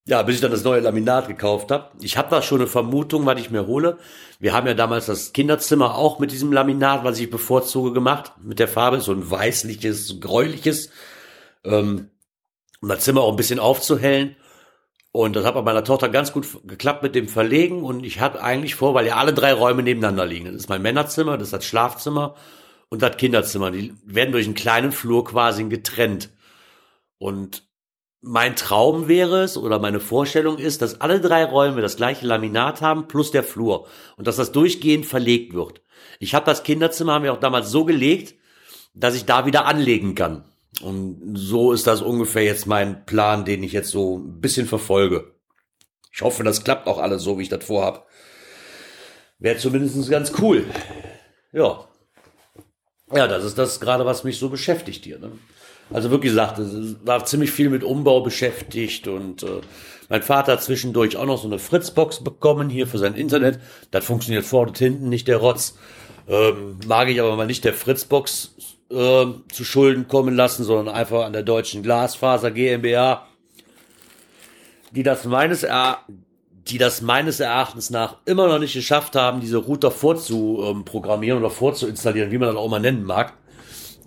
ja, 0.07 0.23
bis 0.23 0.35
ich 0.35 0.41
dann 0.41 0.51
das 0.51 0.63
neue 0.63 0.79
Laminat 0.79 1.27
gekauft 1.27 1.69
habe. 1.69 1.89
Ich 2.01 2.17
habe 2.17 2.29
da 2.29 2.41
schon 2.41 2.61
eine 2.61 2.69
Vermutung, 2.69 3.25
was 3.25 3.39
ich 3.39 3.49
mir 3.49 3.67
hole. 3.67 3.97
Wir 4.39 4.53
haben 4.53 4.65
ja 4.65 4.73
damals 4.73 5.07
das 5.07 5.33
Kinderzimmer 5.33 5.95
auch 5.95 6.19
mit 6.19 6.31
diesem 6.31 6.53
Laminat, 6.53 7.03
was 7.03 7.19
ich 7.19 7.29
bevorzuge, 7.29 7.91
gemacht. 7.91 8.31
Mit 8.41 8.59
der 8.59 8.69
Farbe, 8.69 9.01
so 9.01 9.11
ein 9.11 9.29
weißliches, 9.29 10.21
gräuliches. 10.21 10.91
Ähm, 11.65 12.09
um 12.81 12.89
das 12.89 13.03
Zimmer 13.03 13.21
auch 13.21 13.31
ein 13.31 13.37
bisschen 13.37 13.59
aufzuhellen. 13.59 14.37
Und 15.11 15.35
das 15.35 15.43
hat 15.45 15.55
bei 15.55 15.61
meiner 15.61 15.83
Tochter 15.83 16.07
ganz 16.07 16.31
gut 16.31 16.45
geklappt 16.65 17.03
mit 17.03 17.13
dem 17.13 17.27
Verlegen. 17.27 17.83
Und 17.83 18.05
ich 18.05 18.21
hatte 18.21 18.41
eigentlich 18.41 18.75
vor, 18.75 18.93
weil 18.93 19.07
ja 19.07 19.17
alle 19.17 19.33
drei 19.33 19.51
Räume 19.51 19.83
nebeneinander 19.83 20.25
liegen. 20.25 20.45
Das 20.45 20.55
ist 20.55 20.69
mein 20.69 20.81
Männerzimmer, 20.81 21.37
das 21.37 21.49
ist 21.49 21.53
das 21.53 21.65
Schlafzimmer 21.65 22.35
und 22.87 23.01
das 23.01 23.17
Kinderzimmer. 23.17 23.71
Die 23.71 23.93
werden 24.05 24.31
durch 24.31 24.45
einen 24.45 24.55
kleinen 24.55 24.93
Flur 24.93 25.25
quasi 25.25 25.65
getrennt. 25.65 26.29
Und 27.17 27.66
mein 28.21 28.55
Traum 28.55 29.07
wäre 29.07 29.43
es 29.43 29.57
oder 29.57 29.79
meine 29.79 29.99
Vorstellung 29.99 30.57
ist, 30.57 30.81
dass 30.81 31.01
alle 31.01 31.21
drei 31.21 31.45
Räume 31.45 31.81
das 31.81 31.97
gleiche 31.97 32.25
Laminat 32.25 32.81
haben 32.81 33.07
plus 33.07 33.31
der 33.31 33.43
Flur 33.43 33.87
und 34.17 34.27
dass 34.27 34.37
das 34.37 34.51
durchgehend 34.51 35.05
verlegt 35.05 35.53
wird. 35.53 35.81
Ich 36.19 36.33
habe 36.33 36.45
das 36.45 36.63
Kinderzimmer 36.63 37.13
haben 37.13 37.23
wir 37.23 37.33
auch 37.33 37.39
damals 37.39 37.69
so 37.69 37.85
gelegt, 37.85 38.35
dass 38.93 39.15
ich 39.15 39.25
da 39.25 39.45
wieder 39.45 39.65
anlegen 39.65 40.15
kann. 40.15 40.45
Und 40.81 41.35
so 41.35 41.71
ist 41.71 41.87
das 41.87 42.01
ungefähr 42.01 42.43
jetzt 42.43 42.65
mein 42.67 43.05
Plan, 43.05 43.45
den 43.45 43.63
ich 43.63 43.71
jetzt 43.71 43.89
so 43.89 44.17
ein 44.17 44.41
bisschen 44.41 44.67
verfolge. 44.67 45.33
Ich 46.11 46.21
hoffe, 46.21 46.43
das 46.43 46.63
klappt 46.63 46.87
auch 46.87 46.97
alles 46.97 47.23
so, 47.23 47.37
wie 47.37 47.43
ich 47.43 47.49
das 47.49 47.63
vorhab. 47.63 48.07
Wäre 49.39 49.57
zumindest 49.57 50.09
ganz 50.09 50.33
cool. 50.39 50.65
Ja. 51.51 51.87
Ja, 53.13 53.27
das 53.27 53.43
ist 53.43 53.57
das 53.57 53.79
gerade, 53.79 54.05
was 54.05 54.23
mich 54.23 54.37
so 54.37 54.49
beschäftigt 54.49 55.05
hier. 55.05 55.19
Ne? 55.19 55.31
Also 55.91 56.11
wirklich 56.11 56.31
gesagt, 56.31 56.59
es 56.59 56.95
war 57.05 57.23
ziemlich 57.25 57.51
viel 57.51 57.69
mit 57.69 57.83
Umbau 57.83 58.21
beschäftigt 58.21 59.07
und 59.07 59.43
äh, 59.43 59.61
mein 60.09 60.21
Vater 60.21 60.53
hat 60.53 60.63
zwischendurch 60.63 61.17
auch 61.17 61.25
noch 61.25 61.41
so 61.41 61.47
eine 61.47 61.59
Fritzbox 61.59 62.23
bekommen 62.23 62.69
hier 62.69 62.87
für 62.87 62.97
sein 62.97 63.13
Internet. 63.13 63.59
Das 63.91 64.05
funktioniert 64.05 64.45
vorne 64.45 64.69
und 64.69 64.77
hinten, 64.77 65.09
nicht 65.09 65.27
der 65.27 65.37
Rotz. 65.37 65.77
Ähm, 66.27 66.79
mag 66.85 67.07
ich 67.09 67.21
aber 67.21 67.35
mal 67.35 67.47
nicht 67.47 67.63
der 67.63 67.73
Fritzbox 67.73 68.55
äh, 68.89 69.25
zu 69.51 69.63
Schulden 69.63 70.07
kommen 70.07 70.35
lassen, 70.35 70.63
sondern 70.63 70.93
einfach 70.93 71.25
an 71.25 71.33
der 71.33 71.43
deutschen 71.43 71.83
Glasfaser 71.83 72.51
GmbH, 72.51 73.25
die 74.91 75.03
das 75.03 75.25
meines 75.25 75.63
er 75.63 75.99
die 76.69 76.77
das 76.77 77.01
meines 77.01 77.39
Erachtens 77.39 77.89
nach 77.89 78.17
immer 78.25 78.47
noch 78.47 78.59
nicht 78.59 78.73
geschafft 78.73 79.15
haben, 79.15 79.39
diese 79.39 79.57
Router 79.57 79.91
vorzuprogrammieren 79.91 81.39
oder 81.39 81.49
vorzuinstallieren, 81.49 82.31
wie 82.31 82.37
man 82.37 82.49
das 82.49 82.57
auch 82.57 82.69
mal 82.69 82.79
nennen 82.79 83.03
mag. 83.03 83.33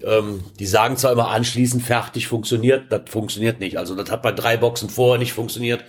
Ähm, 0.04 0.44
die 0.58 0.66
sagen 0.66 0.96
zwar 0.96 1.12
immer 1.12 1.28
anschließend 1.28 1.82
fertig 1.82 2.26
funktioniert, 2.26 2.90
das 2.90 3.02
funktioniert 3.08 3.60
nicht. 3.60 3.76
Also 3.76 3.94
das 3.94 4.10
hat 4.10 4.22
bei 4.22 4.32
drei 4.32 4.56
Boxen 4.56 4.88
vorher 4.88 5.18
nicht 5.18 5.32
funktioniert 5.32 5.84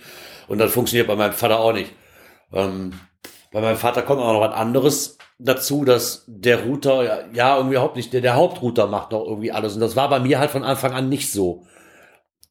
und 0.48 0.58
das 0.58 0.72
funktioniert 0.72 1.08
bei 1.08 1.16
meinem 1.16 1.32
Vater 1.32 1.60
auch 1.60 1.72
nicht. 1.72 1.92
Ähm, 2.52 2.92
bei 3.52 3.60
meinem 3.60 3.76
Vater 3.76 4.02
kommt 4.02 4.20
auch 4.20 4.32
noch 4.32 4.40
was 4.40 4.54
anderes 4.54 5.18
dazu, 5.38 5.84
dass 5.84 6.24
der 6.26 6.64
Router 6.64 7.04
ja, 7.04 7.18
ja 7.32 7.56
irgendwie 7.56 7.74
überhaupt 7.74 7.96
nicht, 7.96 8.12
der, 8.12 8.20
der 8.20 8.34
Hauptrouter 8.36 8.86
macht 8.86 9.12
doch 9.12 9.26
irgendwie 9.26 9.52
alles. 9.52 9.74
Und 9.74 9.80
das 9.80 9.96
war 9.96 10.08
bei 10.08 10.20
mir 10.20 10.38
halt 10.38 10.50
von 10.50 10.64
Anfang 10.64 10.92
an 10.92 11.08
nicht 11.08 11.32
so. 11.32 11.66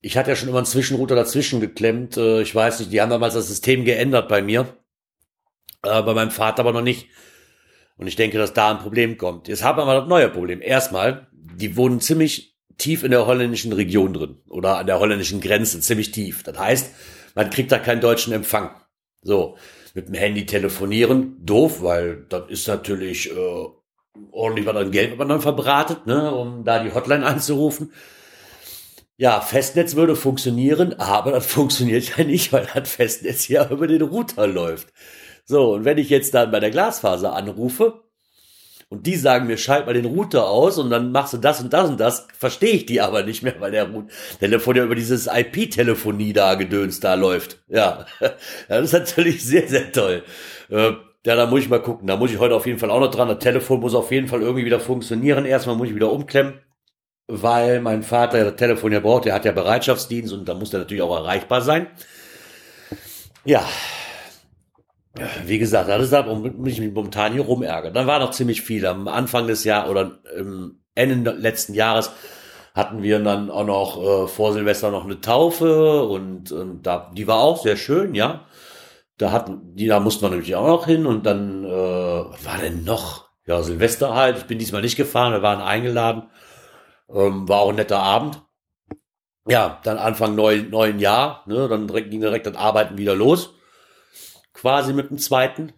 Ich 0.02 0.18
hatte 0.18 0.32
ja 0.32 0.36
schon 0.36 0.50
immer 0.50 0.58
einen 0.58 0.66
Zwischenrouter 0.66 1.16
dazwischen 1.16 1.60
geklemmt. 1.60 2.18
Äh, 2.18 2.42
ich 2.42 2.54
weiß 2.54 2.80
nicht, 2.80 2.92
die 2.92 3.02
haben 3.02 3.10
damals 3.10 3.34
das 3.34 3.48
System 3.48 3.86
geändert 3.86 4.28
bei 4.28 4.42
mir. 4.42 4.68
Äh, 5.84 6.02
bei 6.02 6.14
meinem 6.14 6.32
Vater 6.32 6.62
aber 6.62 6.74
noch 6.74 6.82
nicht. 6.82 7.08
Und 7.98 8.08
ich 8.08 8.16
denke, 8.16 8.38
dass 8.38 8.54
da 8.54 8.72
ein 8.72 8.80
Problem 8.80 9.18
kommt. 9.18 9.48
Jetzt 9.48 9.64
haben 9.64 9.78
wir 9.78 9.86
mal 9.86 10.00
das 10.00 10.10
neue 10.10 10.30
Problem. 10.30 10.62
Erstmal, 10.62 11.28
die 11.42 11.76
wohnen 11.76 12.00
ziemlich 12.00 12.58
tief 12.78 13.04
in 13.04 13.12
der 13.12 13.28
holländischen 13.28 13.74
Region 13.74 14.14
drin. 14.14 14.38
Oder 14.50 14.78
an 14.78 14.88
der 14.88 15.00
holländischen 15.00 15.42
Grenze, 15.42 15.80
ziemlich 15.80 16.12
tief. 16.12 16.44
Das 16.44 16.58
heißt, 16.58 16.92
man 17.36 17.50
kriegt 17.50 17.72
da 17.72 17.80
keinen 17.80 18.02
deutschen 18.02 18.34
Empfang. 18.34 18.72
So 19.22 19.58
mit 19.94 20.08
dem 20.08 20.16
Handy 20.16 20.46
telefonieren. 20.46 21.38
Doof, 21.46 21.82
weil 21.82 22.26
das 22.30 22.50
ist 22.50 22.68
natürlich 22.68 23.32
äh, 23.32 23.66
ordentlich 24.32 24.66
was 24.66 24.76
an 24.76 24.92
Geld, 24.92 25.12
was 25.12 25.18
man 25.18 25.30
dann 25.30 25.42
verbratet, 25.42 26.08
ne, 26.08 26.34
um 26.34 26.64
da 26.64 26.84
die 26.84 26.94
Hotline 26.94 27.26
anzurufen. 27.26 27.92
Ja, 29.18 29.40
Festnetz 29.42 29.96
würde 29.96 30.16
funktionieren, 30.16 30.94
aber 31.00 31.32
das 31.32 31.46
funktioniert 31.46 32.18
ja 32.18 32.24
nicht, 32.24 32.52
weil 32.54 32.68
das 32.74 32.90
Festnetz 32.90 33.48
ja 33.48 33.70
über 33.70 33.88
den 33.88 34.02
Router 34.02 34.48
läuft. 34.48 34.88
So, 35.46 35.74
und 35.74 35.86
wenn 35.86 35.98
ich 35.98 36.10
jetzt 36.10 36.34
dann 36.34 36.52
bei 36.52 36.60
der 36.60 36.72
Glasfaser 36.72 37.34
anrufe, 37.34 38.04
und 38.92 39.08
die 39.08 39.16
sagen 39.16 39.48
mir, 39.48 39.58
schalt 39.58 39.86
mal 39.86 39.94
den 39.94 40.04
Router 40.04 40.50
aus 40.50 40.78
und 40.78 40.90
dann 40.90 41.14
machst 41.14 41.32
du 41.32 41.38
das 41.38 41.62
und 41.62 41.72
das 41.72 41.90
und 41.90 41.98
das, 41.98 42.28
verstehe 42.38 42.72
ich 42.72 42.86
die 42.86 43.00
aber 43.00 43.24
nicht 43.24 43.42
mehr, 43.42 43.56
weil 43.60 43.72
der 43.72 43.90
Telefon 44.42 44.76
ja 44.76 44.84
über 44.84 44.96
dieses 44.96 45.28
IP-Telefonie 45.28 46.34
da 46.34 46.56
gedöns 46.56 47.00
da 47.00 47.16
läuft. 47.16 47.58
Ja, 47.72 48.06
das 48.68 48.86
ist 48.86 48.94
natürlich 48.94 49.46
sehr, 49.46 49.66
sehr 49.70 49.94
toll. 49.94 50.24
Äh, 50.70 50.92
ja, 51.26 51.36
da 51.36 51.46
muss 51.46 51.62
ich 51.62 51.70
mal 51.70 51.82
gucken. 51.82 52.06
Da 52.06 52.18
muss 52.18 52.32
ich 52.32 52.40
heute 52.40 52.54
auf 52.54 52.66
jeden 52.66 52.80
Fall 52.80 52.92
auch 52.92 53.00
noch 53.00 53.12
dran. 53.12 53.30
Das 53.30 53.40
Telefon 53.40 53.80
muss 53.80 53.96
auf 53.96 54.12
jeden 54.12 54.28
Fall 54.28 54.42
irgendwie 54.42 54.66
wieder 54.66 54.82
funktionieren. 54.82 55.46
Erstmal 55.46 55.78
muss 55.78 55.88
ich 55.88 55.96
wieder 55.96 56.12
umklemmen, 56.12 56.60
weil 57.28 57.80
mein 57.80 58.04
Vater 58.04 58.44
das 58.44 58.56
Telefon 58.58 58.92
ja 58.92 59.00
braucht. 59.00 59.24
Der 59.24 59.34
hat 59.34 59.46
ja 59.46 59.54
Bereitschaftsdienst 59.54 60.34
und 60.34 60.50
da 60.50 60.54
muss 60.54 60.72
der 60.72 60.82
natürlich 60.82 61.02
auch 61.02 61.16
erreichbar 61.16 61.62
sein. 61.62 61.88
Ja, 63.46 63.66
wie 65.46 65.60
gesagt, 65.60 65.90
das 65.90 66.04
ist 66.04 66.14
das, 66.14 66.26
womit 66.26 66.56
ich 66.68 66.80
mich 66.80 66.94
momentan 66.94 67.34
hier 67.34 67.42
rumärgere. 67.42 67.92
Dann 67.92 68.08
war 68.08 68.20
noch 68.20 68.32
ziemlich 68.32 68.62
viel. 68.62 68.86
Am 68.86 69.08
Anfang 69.08 69.48
des 69.48 69.64
Jahres 69.64 69.90
oder 69.90 70.20
im 70.38 70.80
Ende 70.96 71.32
letzten 71.32 71.74
Jahres 71.74 72.12
hatten 72.74 73.04
wir 73.04 73.20
dann 73.20 73.50
auch 73.52 73.66
noch 73.66 74.02
äh, 74.02 74.28
vor 74.28 74.54
Silvester 74.54 74.92
noch 74.92 75.04
eine 75.04 75.20
Taufe 75.20 76.04
und, 76.04 76.52
und 76.54 76.84
da, 76.84 77.12
die 77.14 77.28
war 77.28 77.40
auch 77.40 77.62
sehr 77.62 77.76
schön, 77.76 78.16
ja. 78.16 78.46
Da 79.18 79.32
hatten, 79.32 79.76
die, 79.76 79.88
da 79.88 80.00
mussten 80.00 80.24
wir 80.24 80.30
nämlich 80.30 80.56
auch 80.56 80.68
noch 80.68 80.86
hin 80.86 81.06
und 81.06 81.26
dann, 81.26 81.66
äh, 81.66 81.70
was 81.70 82.46
war 82.46 82.58
denn 82.60 82.86
noch? 82.86 83.30
Ja, 83.46 83.62
Silvester 83.62 84.16
halt. 84.16 84.38
Ich 84.38 84.46
bin 84.46 84.60
diesmal 84.60 84.82
nicht 84.82 84.96
gefahren, 84.96 85.34
wir 85.34 85.42
waren 85.42 85.62
eingeladen. 85.62 86.30
Ähm, 87.14 87.50
war 87.50 87.60
auch 87.60 87.70
ein 87.70 87.76
netter 87.76 88.00
Abend. 88.00 88.42
Ja, 89.48 89.80
dann 89.84 89.98
Anfang 89.98 90.36
neuen, 90.36 90.70
neuen 90.70 91.00
Jahr, 91.00 91.44
ne, 91.48 91.68
dann 91.68 91.88
ging 91.88 92.22
direkt 92.22 92.46
das 92.46 92.56
Arbeiten 92.56 92.98
wieder 92.98 93.16
los 93.16 93.56
quasi 94.62 94.94
mit 94.94 95.10
dem 95.10 95.18
zweiten, 95.18 95.74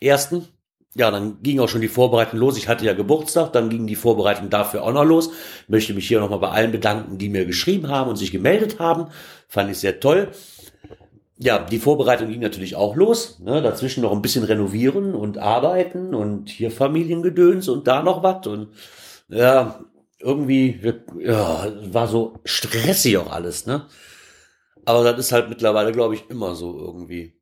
ersten. 0.00 0.46
Ja, 0.94 1.10
dann 1.10 1.42
ging 1.42 1.60
auch 1.60 1.68
schon 1.68 1.80
die 1.80 1.88
Vorbereitung 1.88 2.38
los. 2.38 2.56
Ich 2.56 2.68
hatte 2.68 2.86
ja 2.86 2.94
Geburtstag, 2.94 3.52
dann 3.52 3.68
ging 3.68 3.86
die 3.86 3.96
Vorbereitung 3.96 4.48
dafür 4.48 4.84
auch 4.84 4.92
noch 4.92 5.04
los. 5.04 5.30
Möchte 5.68 5.92
mich 5.92 6.08
hier 6.08 6.20
nochmal 6.20 6.38
bei 6.38 6.48
allen 6.48 6.72
bedanken, 6.72 7.18
die 7.18 7.28
mir 7.28 7.44
geschrieben 7.44 7.88
haben 7.88 8.08
und 8.08 8.16
sich 8.16 8.30
gemeldet 8.30 8.78
haben. 8.78 9.08
Fand 9.48 9.70
ich 9.70 9.78
sehr 9.78 10.00
toll. 10.00 10.28
Ja, 11.36 11.58
die 11.58 11.80
Vorbereitung 11.80 12.28
ging 12.28 12.40
natürlich 12.40 12.76
auch 12.76 12.96
los. 12.96 13.40
Ne? 13.40 13.60
Dazwischen 13.60 14.02
noch 14.02 14.12
ein 14.12 14.22
bisschen 14.22 14.44
renovieren 14.44 15.14
und 15.14 15.36
arbeiten 15.36 16.14
und 16.14 16.48
hier 16.48 16.70
Familiengedöns 16.70 17.68
und 17.68 17.86
da 17.86 18.02
noch 18.02 18.22
was. 18.22 18.46
Und 18.46 18.68
ja, 19.28 19.80
irgendwie 20.18 20.80
ja, 21.18 21.72
war 21.92 22.06
so 22.06 22.38
stressig 22.44 23.18
auch 23.18 23.30
alles. 23.30 23.66
Ne? 23.66 23.84
Aber 24.86 25.04
das 25.04 25.18
ist 25.18 25.32
halt 25.32 25.50
mittlerweile, 25.50 25.92
glaube 25.92 26.14
ich, 26.14 26.30
immer 26.30 26.54
so 26.54 26.78
irgendwie. 26.78 27.35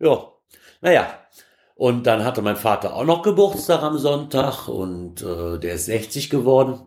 Ja, 0.00 0.32
naja. 0.80 1.18
Und 1.74 2.06
dann 2.06 2.24
hatte 2.24 2.42
mein 2.42 2.56
Vater 2.56 2.94
auch 2.94 3.04
noch 3.04 3.22
Geburtstag 3.22 3.82
am 3.82 3.98
Sonntag 3.98 4.66
und 4.68 5.22
äh, 5.22 5.58
der 5.58 5.74
ist 5.74 5.86
60 5.86 6.28
geworden. 6.28 6.80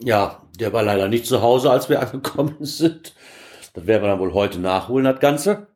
Ja, 0.00 0.42
der 0.58 0.72
war 0.72 0.82
leider 0.82 1.08
nicht 1.08 1.26
zu 1.26 1.42
Hause, 1.42 1.70
als 1.70 1.88
wir 1.88 2.00
angekommen 2.12 2.56
sind. 2.60 3.14
Das 3.74 3.86
werden 3.86 4.02
wir 4.02 4.08
dann 4.08 4.18
wohl 4.18 4.34
heute 4.34 4.58
nachholen, 4.58 5.04
das 5.04 5.20
Ganze. 5.20 5.68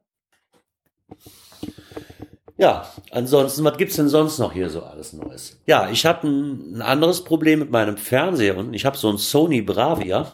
Ja, 2.59 2.91
ansonsten, 3.11 3.65
was 3.65 3.77
gibt's 3.77 3.97
denn 3.97 4.09
sonst 4.09 4.39
noch 4.39 4.53
hier 4.53 4.71
so 4.71 4.83
alles 4.83 5.13
Neues? 5.13 5.61
Ja, 5.67 5.91
ich 5.91 6.07
habe 6.07 6.27
ein, 6.27 6.77
ein, 6.77 6.83
anderes 6.83 7.23
Problem 7.23 7.59
mit 7.59 7.71
meinem 7.71 7.99
Fernseher 7.99 8.57
und 8.57 8.73
ich 8.73 8.87
habe 8.87 8.97
so 8.97 9.11
ein 9.11 9.19
Sony 9.19 9.61
Bravia 9.61 10.33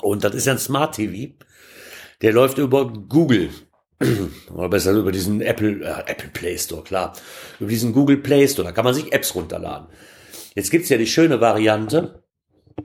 und 0.00 0.22
das 0.22 0.34
ist 0.34 0.46
ja 0.46 0.52
ein 0.52 0.58
Smart 0.58 0.94
TV. 0.94 1.34
Der 2.22 2.32
läuft 2.32 2.58
über 2.58 2.86
Google. 2.86 3.50
Oder 4.52 4.68
besser 4.68 4.92
über 4.92 5.12
diesen 5.12 5.40
Apple, 5.40 5.80
äh, 5.84 6.10
Apple 6.10 6.30
Play 6.30 6.58
Store, 6.58 6.82
klar. 6.82 7.14
Über 7.60 7.70
diesen 7.70 7.92
Google 7.92 8.18
Play 8.18 8.46
Store, 8.48 8.66
da 8.66 8.72
kann 8.72 8.84
man 8.84 8.94
sich 8.94 9.12
Apps 9.12 9.34
runterladen. 9.34 9.88
Jetzt 10.54 10.70
gibt's 10.70 10.88
ja 10.88 10.98
die 10.98 11.06
schöne 11.06 11.40
Variante, 11.40 12.22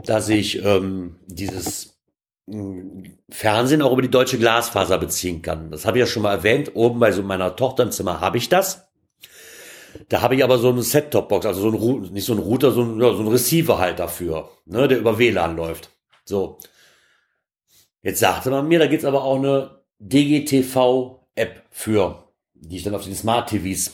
dass 0.06 0.30
ich 0.30 0.63
ähm, 0.63 1.18
dieses 1.28 2.00
äh, 2.48 2.56
Fernsehen 3.30 3.82
auch 3.82 3.92
über 3.92 4.01
die 4.01 4.12
deutsche 4.12 4.38
Glasfaser 4.38 4.98
beziehen 4.98 5.42
kann. 5.42 5.72
Das 5.72 5.86
habe 5.86 5.98
ich 5.98 6.01
ja 6.01 6.08
schon 6.08 6.24
mal 6.24 6.34
erwähnt. 6.34 6.72
Oben 6.75 7.00
bei 7.00 7.12
so 7.12 7.24
meiner 7.24 7.56
Tochter 7.56 7.84
im 7.84 7.92
Zimmer 7.92 8.22
habe 8.22 8.38
ich 8.38 8.50
das. 8.50 8.86
Da 10.08 10.22
habe 10.22 10.36
ich 10.36 10.44
aber 10.44 10.60
so 10.60 10.70
eine 10.70 10.84
Set-Top-Box, 10.84 11.48
also 11.48 11.62
so 11.62 11.70
ein 11.72 12.13
nicht 12.13 12.25
so 12.25 12.34
ein 12.34 12.39
Router, 12.39 12.72
so 12.72 12.84
ein, 12.84 13.01
ja, 13.01 13.12
so 13.13 13.22
ein 13.22 13.28
Receiver 13.28 13.80
halt 13.80 14.00
dafür, 14.00 14.50
ne, 14.66 14.88
der 14.88 15.00
über 15.00 15.18
WLAN 15.18 15.56
läuft. 15.56 15.89
So. 16.25 16.60
Jetzt 18.04 18.20
sagte 18.20 18.51
man 18.51 18.68
mir, 18.68 18.78
da 18.78 18.88
gibt's 18.88 19.06
aber 19.06 19.24
auch 19.24 19.38
eine 19.38 19.78
DGTV-App 20.00 21.63
für, 21.70 22.24
die 22.53 22.77
ich 22.77 22.84
dann 22.84 22.96
auf 22.96 23.03
den 23.03 23.15
Smart 23.15 23.50
TVs 23.50 23.94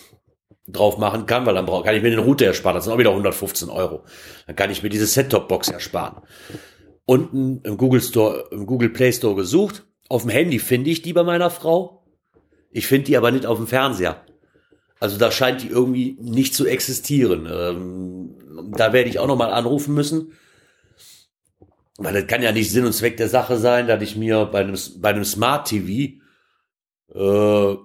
drauf 0.67 0.97
machen 0.97 1.25
kann, 1.25 1.45
weil 1.45 1.53
dann 1.53 1.65
brauch, 1.65 1.83
kann 1.83 1.95
ich 1.95 2.01
mir 2.01 2.09
den 2.09 2.19
Router 2.19 2.45
ersparen. 2.45 2.75
Das 2.75 2.85
sind 2.85 2.93
auch 2.93 2.97
wieder 2.97 3.11
115 3.11 3.69
Euro. 3.69 4.03
Dann 4.47 4.55
kann 4.55 4.71
ich 4.71 4.81
mir 4.81 4.89
diese 4.89 5.05
Set-Top-Box 5.05 5.69
ersparen. 5.69 6.23
Unten 7.05 7.61
im 7.63 7.77
Google 7.77 8.01
Store, 8.01 8.47
im 8.51 8.65
Google 8.65 8.89
Play 8.89 9.11
Store 9.11 9.35
gesucht. 9.35 9.85
Auf 10.09 10.23
dem 10.23 10.31
Handy 10.31 10.59
finde 10.59 10.89
ich 10.89 11.01
die 11.01 11.13
bei 11.13 11.23
meiner 11.23 11.49
Frau. 11.49 12.03
Ich 12.71 12.87
finde 12.87 13.05
die 13.05 13.17
aber 13.17 13.31
nicht 13.31 13.45
auf 13.45 13.57
dem 13.57 13.67
Fernseher. 13.67 14.25
Also 14.99 15.17
da 15.17 15.31
scheint 15.31 15.61
die 15.61 15.67
irgendwie 15.67 16.17
nicht 16.19 16.55
zu 16.55 16.65
existieren. 16.65 17.47
Ähm, 17.51 18.71
da 18.75 18.91
werde 18.91 19.09
ich 19.09 19.19
auch 19.19 19.27
noch 19.27 19.37
mal 19.37 19.51
anrufen 19.51 19.93
müssen 19.93 20.31
weil 21.97 22.13
das 22.13 22.27
kann 22.27 22.41
ja 22.41 22.51
nicht 22.51 22.71
Sinn 22.71 22.85
und 22.85 22.93
Zweck 22.93 23.17
der 23.17 23.29
Sache 23.29 23.57
sein, 23.57 23.87
dass 23.87 24.01
ich 24.01 24.15
mir 24.15 24.45
bei 24.45 24.59
einem, 24.59 24.77
bei 24.97 25.09
einem 25.09 25.25
Smart 25.25 25.67
TV 25.67 26.15
äh, 27.13 27.77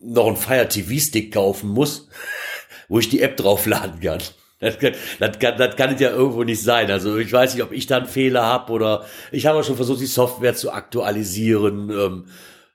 noch 0.00 0.26
einen 0.26 0.36
Fire 0.36 0.68
TV 0.68 1.00
Stick 1.00 1.32
kaufen 1.32 1.70
muss, 1.70 2.08
wo 2.88 2.98
ich 2.98 3.08
die 3.08 3.22
App 3.22 3.36
draufladen 3.36 4.00
kann. 4.00 4.20
Das 4.58 4.78
kann, 4.78 4.92
das, 5.18 5.38
kann, 5.40 5.58
das 5.58 5.76
kann 5.76 5.94
es 5.94 6.00
ja 6.00 6.10
irgendwo 6.10 6.44
nicht 6.44 6.62
sein. 6.62 6.90
Also 6.90 7.16
ich 7.16 7.32
weiß 7.32 7.54
nicht, 7.54 7.64
ob 7.64 7.72
ich 7.72 7.88
da 7.88 7.96
einen 7.96 8.06
Fehler 8.06 8.44
habe 8.44 8.72
oder 8.72 9.04
ich 9.32 9.46
habe 9.46 9.58
auch 9.58 9.64
schon 9.64 9.76
versucht, 9.76 10.00
die 10.00 10.06
Software 10.06 10.54
zu 10.54 10.70
aktualisieren, 10.70 11.90
ähm, 11.90 12.26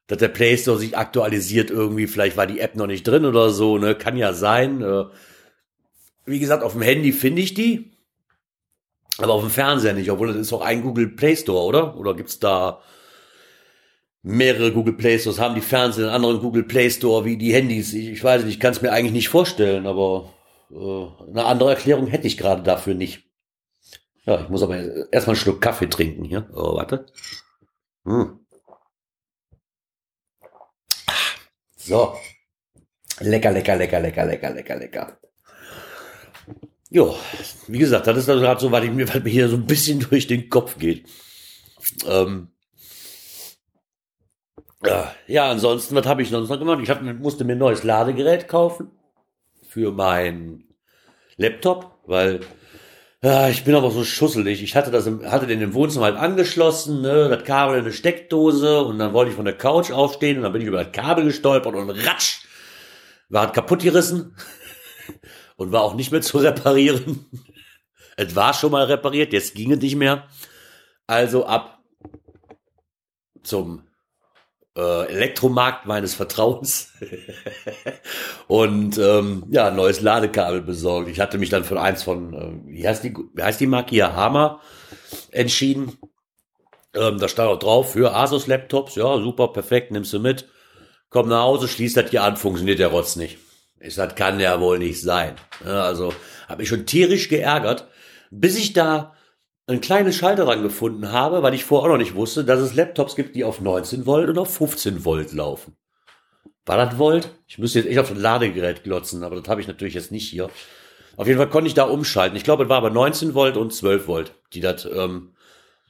dass 0.07 0.17
der 0.17 0.27
Play 0.27 0.57
Store 0.57 0.77
sich 0.77 0.97
aktualisiert 0.97 1.69
irgendwie. 1.69 2.07
Vielleicht 2.07 2.35
war 2.35 2.45
die 2.45 2.59
App 2.59 2.75
noch 2.75 2.87
nicht 2.87 3.07
drin 3.07 3.25
oder 3.25 3.51
so. 3.51 3.77
Ne, 3.77 3.95
kann 3.95 4.17
ja 4.17 4.33
sein. 4.33 4.81
Äh, 4.81 5.05
wie 6.25 6.39
gesagt, 6.39 6.61
auf 6.61 6.73
dem 6.73 6.81
Handy 6.81 7.13
finde 7.13 7.41
ich 7.41 7.53
die, 7.53 7.91
aber 9.17 9.33
auf 9.33 9.41
dem 9.41 9.49
Fernseher 9.49 9.93
nicht. 9.93 10.09
Obwohl 10.11 10.27
das 10.27 10.37
ist 10.37 10.53
auch 10.53 10.61
ein 10.61 10.83
Google 10.83 11.09
Play 11.09 11.35
Store, 11.35 11.63
oder? 11.63 11.97
Oder 11.97 12.15
gibt's 12.15 12.39
da 12.39 12.81
mehrere 14.21 14.71
Google 14.71 14.93
Play 14.93 15.17
Stores? 15.19 15.39
Haben 15.39 15.55
die 15.55 15.61
Fernseher 15.61 16.05
einen 16.05 16.15
anderen 16.15 16.39
Google 16.39 16.63
Play 16.63 16.89
Store 16.89 17.25
wie 17.25 17.37
die 17.37 17.53
Handys? 17.53 17.93
Ich, 17.93 18.09
ich 18.09 18.23
weiß 18.23 18.43
nicht. 18.43 18.55
Ich 18.55 18.59
kann 18.59 18.73
es 18.73 18.81
mir 18.81 18.91
eigentlich 18.91 19.13
nicht 19.13 19.29
vorstellen, 19.29 19.87
aber 19.87 20.33
äh, 20.71 21.29
eine 21.29 21.45
andere 21.45 21.71
Erklärung 21.71 22.07
hätte 22.07 22.27
ich 22.27 22.37
gerade 22.37 22.63
dafür 22.63 22.93
nicht. 22.93 23.23
Ja, 24.25 24.41
ich 24.41 24.49
muss 24.49 24.61
aber 24.61 24.77
erstmal 25.11 25.35
einen 25.35 25.41
Schluck 25.41 25.61
Kaffee 25.61 25.87
trinken 25.89 26.25
hier. 26.25 26.49
Oh, 26.53 26.75
warte. 26.75 27.05
Hm. 28.05 28.39
So. 31.77 32.15
Lecker, 33.19 33.51
lecker, 33.51 33.75
lecker, 33.77 33.99
lecker, 33.99 34.25
lecker, 34.25 34.49
lecker, 34.53 34.75
lecker. 34.75 35.19
Jo, 36.89 37.17
wie 37.67 37.79
gesagt, 37.79 38.07
das 38.07 38.17
ist 38.17 38.29
also 38.29 38.41
gerade 38.41 38.61
so, 38.61 38.71
was, 38.71 38.83
ich 38.83 38.91
mir, 38.91 39.07
was 39.07 39.23
mir 39.23 39.29
hier 39.29 39.49
so 39.49 39.57
ein 39.57 39.65
bisschen 39.65 39.99
durch 40.09 40.27
den 40.27 40.49
Kopf 40.49 40.77
geht. 40.77 41.05
Ähm, 42.05 42.49
ja, 44.85 45.11
ja, 45.27 45.51
ansonsten, 45.51 45.95
was 45.95 46.05
habe 46.05 46.21
ich 46.21 46.29
sonst 46.29 46.49
noch 46.49 46.59
gemacht? 46.59 46.79
Ich 46.81 46.89
hab, 46.89 47.01
musste 47.01 47.43
mir 47.43 47.53
ein 47.53 47.57
neues 47.57 47.83
Ladegerät 47.83 48.47
kaufen 48.47 48.91
für 49.67 49.91
mein 49.91 50.63
Laptop, 51.35 51.99
weil 52.05 52.41
ja, 53.23 53.49
ich 53.49 53.63
bin 53.63 53.75
aber 53.75 53.89
so 53.89 54.03
schusselig. 54.03 54.61
Ich 54.61 54.75
hatte 54.75 54.91
das 54.91 55.07
im, 55.07 55.29
hatte 55.29 55.47
den 55.47 55.61
im 55.61 55.73
Wohnzimmer 55.73 56.05
halt 56.05 56.17
angeschlossen, 56.17 57.01
ne, 57.01 57.27
das 57.29 57.43
Kabel 57.43 57.79
in 57.79 57.85
eine 57.85 57.93
Steckdose 57.93 58.83
und 58.83 58.99
dann 58.99 59.11
wollte 59.13 59.31
ich 59.31 59.35
von 59.35 59.45
der 59.45 59.57
Couch 59.57 59.91
aufstehen 59.91 60.37
und 60.37 60.43
dann 60.43 60.53
bin 60.53 60.61
ich 60.61 60.67
über 60.67 60.83
das 60.83 60.93
Kabel 60.93 61.25
gestolpert 61.25 61.75
und 61.75 61.89
ratsch, 61.89 62.45
war 63.29 63.45
halt 63.45 63.53
kaputt 63.53 63.81
gerissen 63.81 64.35
und 65.57 65.71
war 65.71 65.81
auch 65.81 65.95
nicht 65.95 66.11
mehr 66.11 66.21
zu 66.21 66.37
reparieren. 66.37 67.25
es 68.15 68.35
war 68.35 68.53
schon 68.53 68.71
mal 68.71 68.85
repariert, 68.85 69.33
jetzt 69.33 69.53
ging 69.55 69.73
es 69.73 69.79
nicht 69.79 69.95
mehr. 69.95 70.27
Also 71.07 71.45
ab 71.45 71.79
zum 73.43 73.83
äh, 74.77 75.07
Elektromarkt 75.07 75.85
meines 75.85 76.13
Vertrauens 76.13 76.93
und 78.47 78.97
ähm, 78.97 79.43
ja, 79.49 79.71
neues 79.71 80.01
Ladekabel 80.01 80.61
besorgt. 80.61 81.09
Ich 81.09 81.19
hatte 81.19 81.37
mich 81.37 81.49
dann 81.49 81.63
für 81.63 81.81
eins 81.81 82.03
von, 82.03 82.33
äh, 82.33 82.73
wie 82.73 82.87
heißt 82.87 83.03
die, 83.03 83.15
wie 83.33 83.43
heißt 83.43 83.59
die 83.59 83.67
Marke 83.67 83.91
hier, 83.91 84.15
Hammer, 84.15 84.61
entschieden. 85.31 85.97
Ähm, 86.93 87.19
da 87.19 87.27
stand 87.27 87.49
auch 87.49 87.59
drauf 87.59 87.93
für 87.93 88.15
Asus 88.15 88.47
Laptops. 88.47 88.95
Ja, 88.95 89.17
super, 89.19 89.49
perfekt, 89.49 89.91
nimmst 89.91 90.13
du 90.13 90.19
mit. 90.19 90.47
Komm 91.09 91.29
nach 91.29 91.43
Hause, 91.43 91.67
schließt 91.67 91.97
das 91.97 92.11
hier 92.11 92.23
an, 92.23 92.37
funktioniert 92.37 92.79
der 92.79 92.89
Rotz 92.89 93.15
nicht. 93.15 93.37
Ich 93.79 93.95
sag, 93.95 94.15
kann 94.15 94.39
ja 94.39 94.59
wohl 94.59 94.79
nicht 94.79 95.01
sein. 95.01 95.35
Also 95.63 96.13
habe 96.47 96.63
ich 96.63 96.69
schon 96.69 96.85
tierisch 96.85 97.29
geärgert, 97.29 97.87
bis 98.31 98.57
ich 98.57 98.73
da 98.73 99.13
einen 99.67 99.81
kleinen 99.81 100.13
Schalter 100.13 100.45
dran 100.45 100.63
gefunden 100.63 101.11
habe, 101.11 101.43
weil 101.43 101.53
ich 101.53 101.65
vorher 101.65 101.87
auch 101.87 101.93
noch 101.93 101.99
nicht 101.99 102.15
wusste, 102.15 102.45
dass 102.45 102.59
es 102.59 102.73
Laptops 102.73 103.15
gibt, 103.15 103.35
die 103.35 103.43
auf 103.43 103.59
19 103.61 104.05
Volt 104.05 104.29
und 104.29 104.37
auf 104.37 104.53
15 104.55 105.03
Volt 105.03 105.33
laufen. 105.33 105.75
War 106.65 106.77
das 106.77 106.97
Volt? 106.97 107.29
Ich 107.47 107.57
müsste 107.57 107.79
jetzt 107.79 107.89
echt 107.89 107.99
auf 107.99 108.11
ein 108.11 108.19
Ladegerät 108.19 108.83
glotzen, 108.83 109.23
aber 109.23 109.35
das 109.35 109.47
habe 109.47 109.61
ich 109.61 109.67
natürlich 109.67 109.93
jetzt 109.93 110.11
nicht 110.11 110.29
hier. 110.29 110.49
Auf 111.15 111.27
jeden 111.27 111.39
Fall 111.39 111.49
konnte 111.49 111.67
ich 111.67 111.73
da 111.73 111.83
umschalten. 111.83 112.37
Ich 112.37 112.43
glaube, 112.43 112.63
es 112.63 112.69
war 112.69 112.77
aber 112.77 112.89
19 112.89 113.33
Volt 113.33 113.57
und 113.57 113.73
12 113.73 114.07
Volt, 114.07 114.33
die 114.53 114.61
das 114.61 114.85
ähm, 114.85 115.33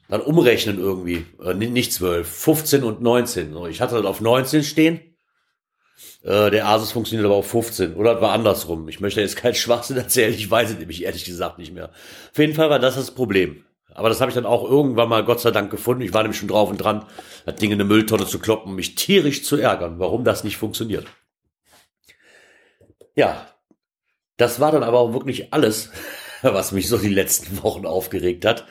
dann 0.08 0.22
umrechnen 0.22 0.78
irgendwie. 0.78 1.26
Äh, 1.42 1.54
nicht 1.54 1.92
12, 1.92 2.28
15 2.28 2.82
und 2.82 3.02
19. 3.02 3.52
So, 3.52 3.66
ich 3.66 3.80
hatte 3.80 3.96
das 3.96 4.06
auf 4.06 4.20
19 4.20 4.62
stehen. 4.62 5.00
Äh, 6.22 6.50
der 6.50 6.66
Asus 6.66 6.92
funktioniert 6.92 7.26
aber 7.26 7.36
auf 7.36 7.50
15. 7.50 7.94
Oder 7.94 8.16
es 8.16 8.20
war 8.20 8.32
andersrum. 8.32 8.88
Ich 8.88 9.00
möchte 9.00 9.20
jetzt 9.20 9.36
keinen 9.36 9.54
Schwachsinn 9.56 9.96
erzählen. 9.96 10.34
Ich 10.34 10.50
weiß 10.50 10.70
es 10.70 10.78
nämlich 10.78 11.04
ehrlich 11.04 11.24
gesagt 11.24 11.58
nicht 11.58 11.72
mehr. 11.72 11.90
Auf 12.30 12.38
jeden 12.38 12.54
Fall 12.54 12.70
war 12.70 12.78
das 12.78 12.96
das 12.96 13.10
Problem. 13.10 13.64
Aber 13.94 14.08
das 14.08 14.20
habe 14.20 14.30
ich 14.30 14.34
dann 14.34 14.46
auch 14.46 14.62
irgendwann 14.62 15.08
mal 15.08 15.24
Gott 15.24 15.40
sei 15.40 15.50
Dank 15.50 15.70
gefunden. 15.70 16.02
Ich 16.02 16.14
war 16.14 16.22
nämlich 16.22 16.38
schon 16.38 16.48
drauf 16.48 16.70
und 16.70 16.78
dran, 16.78 17.06
das 17.46 17.56
Ding 17.56 17.70
in 17.70 17.80
eine 17.80 17.84
Mülltonne 17.84 18.26
zu 18.26 18.38
kloppen, 18.38 18.74
mich 18.74 18.94
tierisch 18.94 19.44
zu 19.44 19.56
ärgern, 19.56 19.98
warum 19.98 20.24
das 20.24 20.44
nicht 20.44 20.56
funktioniert. 20.56 21.06
Ja, 23.16 23.48
das 24.36 24.60
war 24.60 24.70
dann 24.70 24.84
aber 24.84 25.00
auch 25.00 25.12
wirklich 25.12 25.52
alles, 25.52 25.90
was 26.42 26.70
mich 26.70 26.88
so 26.88 26.98
die 26.98 27.08
letzten 27.08 27.62
Wochen 27.62 27.86
aufgeregt 27.86 28.44
hat. 28.44 28.66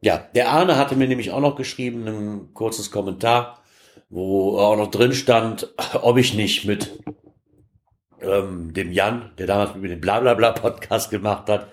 Ja, 0.00 0.16
der 0.34 0.48
Arne 0.48 0.76
hatte 0.76 0.96
mir 0.96 1.08
nämlich 1.08 1.30
auch 1.30 1.40
noch 1.40 1.56
geschrieben, 1.56 2.06
ein 2.06 2.54
kurzes 2.54 2.90
Kommentar, 2.90 3.59
wo 4.08 4.58
auch 4.58 4.76
noch 4.76 4.90
drin 4.90 5.12
stand, 5.12 5.72
ob 6.02 6.16
ich 6.18 6.34
nicht 6.34 6.66
mit 6.66 6.98
ähm, 8.22 8.72
dem 8.74 8.92
Jan, 8.92 9.32
der 9.38 9.46
damals 9.46 9.74
mit 9.74 9.82
mir 9.82 9.88
den 9.88 10.00
Blablabla 10.00 10.52
Podcast 10.52 11.10
gemacht 11.10 11.48
hat, 11.48 11.68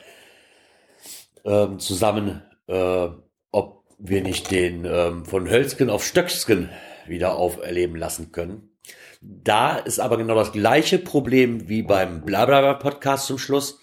ähm, 1.45 1.79
zusammen 1.79 2.43
äh, 2.67 3.07
ob 3.51 3.83
wir 3.97 4.21
nicht 4.21 4.51
den 4.51 4.85
ähm, 4.85 5.25
von 5.25 5.49
Hölzgen 5.49 5.89
auf 5.89 6.05
Stöcksken 6.05 6.69
wieder 7.07 7.35
auferleben 7.35 7.95
lassen 7.95 8.31
können. 8.31 8.77
Da 9.21 9.77
ist 9.77 9.99
aber 9.99 10.17
genau 10.17 10.35
das 10.35 10.51
gleiche 10.51 10.99
Problem 10.99 11.67
wie 11.67 11.81
beim 11.81 12.21
Blablabla 12.21 12.75
Podcast 12.75 13.27
zum 13.27 13.39
Schluss. 13.39 13.79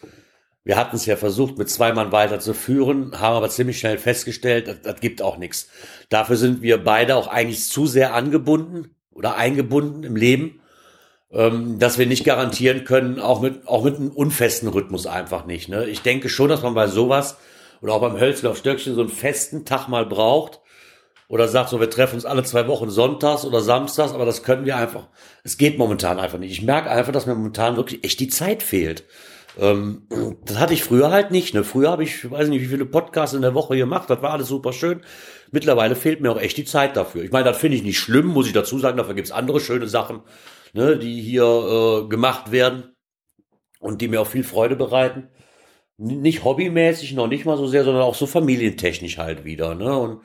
Wir 0.65 0.77
hatten 0.77 0.97
es 0.97 1.05
ja 1.05 1.17
versucht, 1.17 1.59
mit 1.59 1.69
zwei 1.69 1.93
Mann 1.93 2.11
weiterzuführen, 2.11 3.21
haben 3.21 3.37
aber 3.37 3.51
ziemlich 3.51 3.79
schnell 3.79 3.99
festgestellt, 3.99 4.67
das, 4.67 4.81
das 4.83 5.01
gibt 5.01 5.21
auch 5.21 5.37
nichts. 5.37 5.69
Dafür 6.09 6.37
sind 6.37 6.63
wir 6.63 6.83
beide 6.83 7.17
auch 7.17 7.27
eigentlich 7.29 7.67
zu 7.67 7.87
sehr 7.87 8.15
angebunden 8.15 8.95
oder 9.13 9.37
eingebunden 9.37 10.05
im 10.05 10.17
Leben, 10.17 10.61
ähm, 11.31 11.79
dass 11.79 11.99
wir 11.99 12.07
nicht 12.07 12.25
garantieren 12.25 12.85
können, 12.85 13.21
auch 13.21 13.43
mit, 13.43 13.69
auch 13.69 13.85
mit 13.85 13.97
einem 13.97 14.09
unfesten 14.11 14.69
Rhythmus 14.69 15.07
einfach 15.07 15.45
nicht. 15.45 15.69
Ne? 15.69 15.87
Ich 15.87 16.01
denke 16.01 16.31
schon, 16.31 16.49
dass 16.49 16.63
man 16.63 16.75
bei 16.75 16.87
sowas 16.87 17.37
oder 17.83 17.93
auch 17.93 18.01
beim 18.01 18.19
Hölzlauf 18.19 18.57
Stöckchen 18.57 18.95
so 18.95 19.03
einen 19.03 19.11
festen 19.11 19.67
Tag 19.67 19.89
mal 19.89 20.07
braucht 20.07 20.61
oder 21.29 21.47
sagt 21.47 21.69
so, 21.69 21.79
wir 21.79 21.91
treffen 21.91 22.15
uns 22.15 22.25
alle 22.25 22.43
zwei 22.43 22.67
Wochen 22.69 22.89
sonntags 22.89 23.45
oder 23.45 23.61
samstags, 23.61 24.13
aber 24.13 24.25
das 24.25 24.43
können 24.43 24.65
wir 24.65 24.79
einfach, 24.79 25.09
es 25.43 25.59
geht 25.59 25.77
momentan 25.77 26.19
einfach 26.19 26.39
nicht. 26.39 26.53
Ich 26.53 26.63
merke 26.63 26.91
einfach, 26.91 27.13
dass 27.13 27.27
mir 27.27 27.35
momentan 27.35 27.77
wirklich 27.77 28.03
echt 28.03 28.21
die 28.21 28.29
Zeit 28.29 28.63
fehlt. 28.63 29.05
Ähm, 29.59 30.03
das 30.45 30.59
hatte 30.59 30.75
ich 30.75 30.83
früher 30.83 31.11
halt 31.11 31.31
nicht. 31.31 31.55
Ne? 31.55 31.65
Früher 31.65 31.91
habe 31.91 32.05
ich, 32.05 32.31
weiß 32.31 32.49
nicht, 32.49 32.63
wie 32.63 32.67
viele 32.67 32.87
Podcasts 32.87 33.35
in 33.35 33.43
der 33.43 33.55
Woche 33.55 33.77
gemacht, 33.77 34.11
das 34.11 34.23
war 34.23 34.31
alles 34.31 34.49
super 34.49 34.73
schön. 34.73 35.03
Mittlerweile 35.51 35.97
fehlt 35.97 36.21
mir 36.21 36.33
auch 36.33 36.41
echt 36.41 36.57
die 36.57 36.65
Zeit 36.65 36.97
dafür. 36.97 37.23
Ich 37.23 37.31
meine, 37.31 37.45
das 37.45 37.59
finde 37.59 37.77
ich 37.77 37.83
nicht 37.83 37.99
schlimm, 37.99 38.27
muss 38.27 38.47
ich 38.47 38.53
dazu 38.53 38.79
sagen, 38.79 38.97
dafür 38.97 39.15
gibt's 39.15 39.31
andere 39.31 39.61
schöne 39.61 39.87
Sachen, 39.87 40.23
ne, 40.73 40.97
die 40.99 41.21
hier 41.21 41.45
äh, 41.45 42.09
gemacht 42.09 42.51
werden 42.51 42.95
und 43.79 44.01
die 44.01 44.09
mir 44.09 44.21
auch 44.21 44.27
viel 44.27 44.45
Freude 44.45 44.77
bereiten 44.77 45.29
nicht 45.97 46.45
hobbymäßig, 46.45 47.13
noch 47.13 47.29
nicht 47.29 47.45
mal 47.45 47.57
so 47.57 47.67
sehr, 47.67 47.85
sondern 47.85 48.03
auch 48.03 48.15
so 48.15 48.27
familientechnisch 48.27 49.19
halt 49.19 49.45
wieder. 49.45 49.75
Ne? 49.75 49.97
Und 49.97 50.21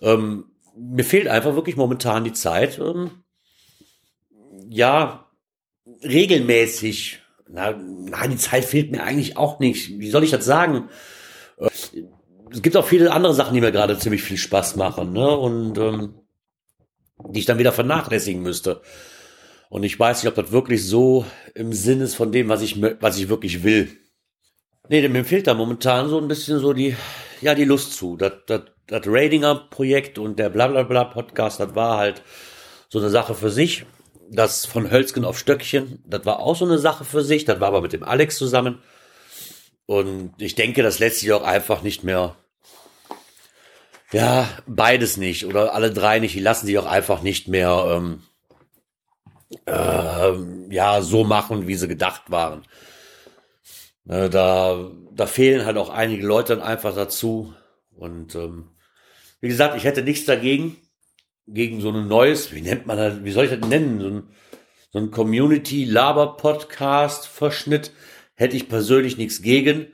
ähm, 0.00 0.44
mir 0.76 1.04
fehlt 1.04 1.28
einfach 1.28 1.54
wirklich 1.54 1.76
momentan 1.76 2.24
die 2.24 2.32
Zeit, 2.32 2.78
ähm, 2.78 3.22
ja, 4.68 5.28
regelmäßig. 6.04 7.21
Na, 7.48 7.72
na, 7.72 8.26
die 8.26 8.36
Zeit 8.36 8.64
fehlt 8.64 8.90
mir 8.90 9.02
eigentlich 9.02 9.36
auch 9.36 9.58
nicht. 9.58 9.98
Wie 9.98 10.10
soll 10.10 10.24
ich 10.24 10.30
das 10.30 10.44
sagen? 10.44 10.88
Äh, 11.58 11.68
es 12.50 12.62
gibt 12.62 12.76
auch 12.76 12.86
viele 12.86 13.12
andere 13.12 13.34
Sachen, 13.34 13.54
die 13.54 13.60
mir 13.60 13.72
gerade 13.72 13.98
ziemlich 13.98 14.22
viel 14.22 14.36
Spaß 14.36 14.76
machen, 14.76 15.12
ne? 15.12 15.36
Und 15.36 15.78
ähm, 15.78 16.14
die 17.28 17.40
ich 17.40 17.46
dann 17.46 17.58
wieder 17.58 17.72
vernachlässigen 17.72 18.42
müsste. 18.42 18.82
Und 19.68 19.84
ich 19.84 19.98
weiß 19.98 20.22
nicht, 20.22 20.28
ob 20.28 20.34
das 20.34 20.52
wirklich 20.52 20.86
so 20.86 21.24
im 21.54 21.72
Sinn 21.72 22.00
ist 22.00 22.14
von 22.14 22.30
dem, 22.30 22.48
was 22.48 22.60
ich, 22.62 22.80
was 23.00 23.16
ich 23.16 23.28
wirklich 23.28 23.64
will. 23.64 23.96
Nee, 24.88 25.08
mir 25.08 25.24
fehlt 25.24 25.46
da 25.46 25.54
momentan 25.54 26.08
so 26.08 26.18
ein 26.18 26.28
bisschen 26.28 26.58
so 26.58 26.72
die, 26.72 26.94
ja, 27.40 27.54
die 27.54 27.64
Lust 27.64 27.94
zu. 27.94 28.16
Das, 28.16 28.32
das, 28.46 28.62
das 28.86 29.02
Ratinger-Projekt 29.06 30.18
und 30.18 30.38
der 30.38 30.50
Blablabla-Podcast, 30.50 31.60
das 31.60 31.74
war 31.74 31.96
halt 31.96 32.22
so 32.88 32.98
eine 32.98 33.08
Sache 33.08 33.34
für 33.34 33.50
sich. 33.50 33.86
Das 34.34 34.64
von 34.64 34.90
Hölzgen 34.90 35.24
auf 35.24 35.38
Stöckchen, 35.38 36.02
das 36.06 36.24
war 36.24 36.40
auch 36.40 36.56
so 36.56 36.64
eine 36.64 36.78
Sache 36.78 37.04
für 37.04 37.22
sich. 37.22 37.44
Das 37.44 37.60
war 37.60 37.68
aber 37.68 37.82
mit 37.82 37.92
dem 37.92 38.02
Alex 38.02 38.36
zusammen. 38.36 38.82
Und 39.86 40.32
ich 40.38 40.54
denke, 40.54 40.82
das 40.82 40.98
lässt 40.98 41.20
sich 41.20 41.32
auch 41.32 41.42
einfach 41.42 41.82
nicht 41.82 42.02
mehr, 42.02 42.34
ja, 44.10 44.48
beides 44.66 45.16
nicht 45.18 45.44
oder 45.44 45.74
alle 45.74 45.92
drei 45.92 46.18
nicht, 46.18 46.34
die 46.34 46.40
lassen 46.40 46.66
sich 46.66 46.78
auch 46.78 46.86
einfach 46.86 47.22
nicht 47.22 47.48
mehr, 47.48 47.84
ähm, 47.90 48.22
äh, 49.66 50.74
ja, 50.74 51.02
so 51.02 51.24
machen, 51.24 51.66
wie 51.66 51.74
sie 51.74 51.88
gedacht 51.88 52.30
waren. 52.30 52.62
Ne, 54.04 54.30
da, 54.30 54.90
da 55.12 55.26
fehlen 55.26 55.66
halt 55.66 55.76
auch 55.76 55.90
einige 55.90 56.26
Leute 56.26 56.56
dann 56.56 56.66
einfach 56.66 56.94
dazu. 56.94 57.54
Und 57.94 58.34
ähm, 58.34 58.70
wie 59.40 59.48
gesagt, 59.48 59.76
ich 59.76 59.84
hätte 59.84 60.02
nichts 60.02 60.24
dagegen, 60.24 60.76
gegen 61.46 61.80
so 61.80 61.90
ein 61.90 62.08
neues, 62.08 62.52
wie 62.52 62.60
nennt 62.60 62.86
man 62.86 62.96
das, 62.96 63.24
wie 63.24 63.32
soll 63.32 63.46
ich 63.46 63.50
das 63.50 63.68
nennen, 63.68 64.00
so 64.00 64.06
ein, 64.08 64.22
so 64.92 64.98
ein 64.98 65.10
Community-Laber-Podcast-Verschnitt, 65.10 67.92
hätte 68.34 68.56
ich 68.56 68.68
persönlich 68.68 69.16
nichts 69.16 69.40
gegen. 69.42 69.86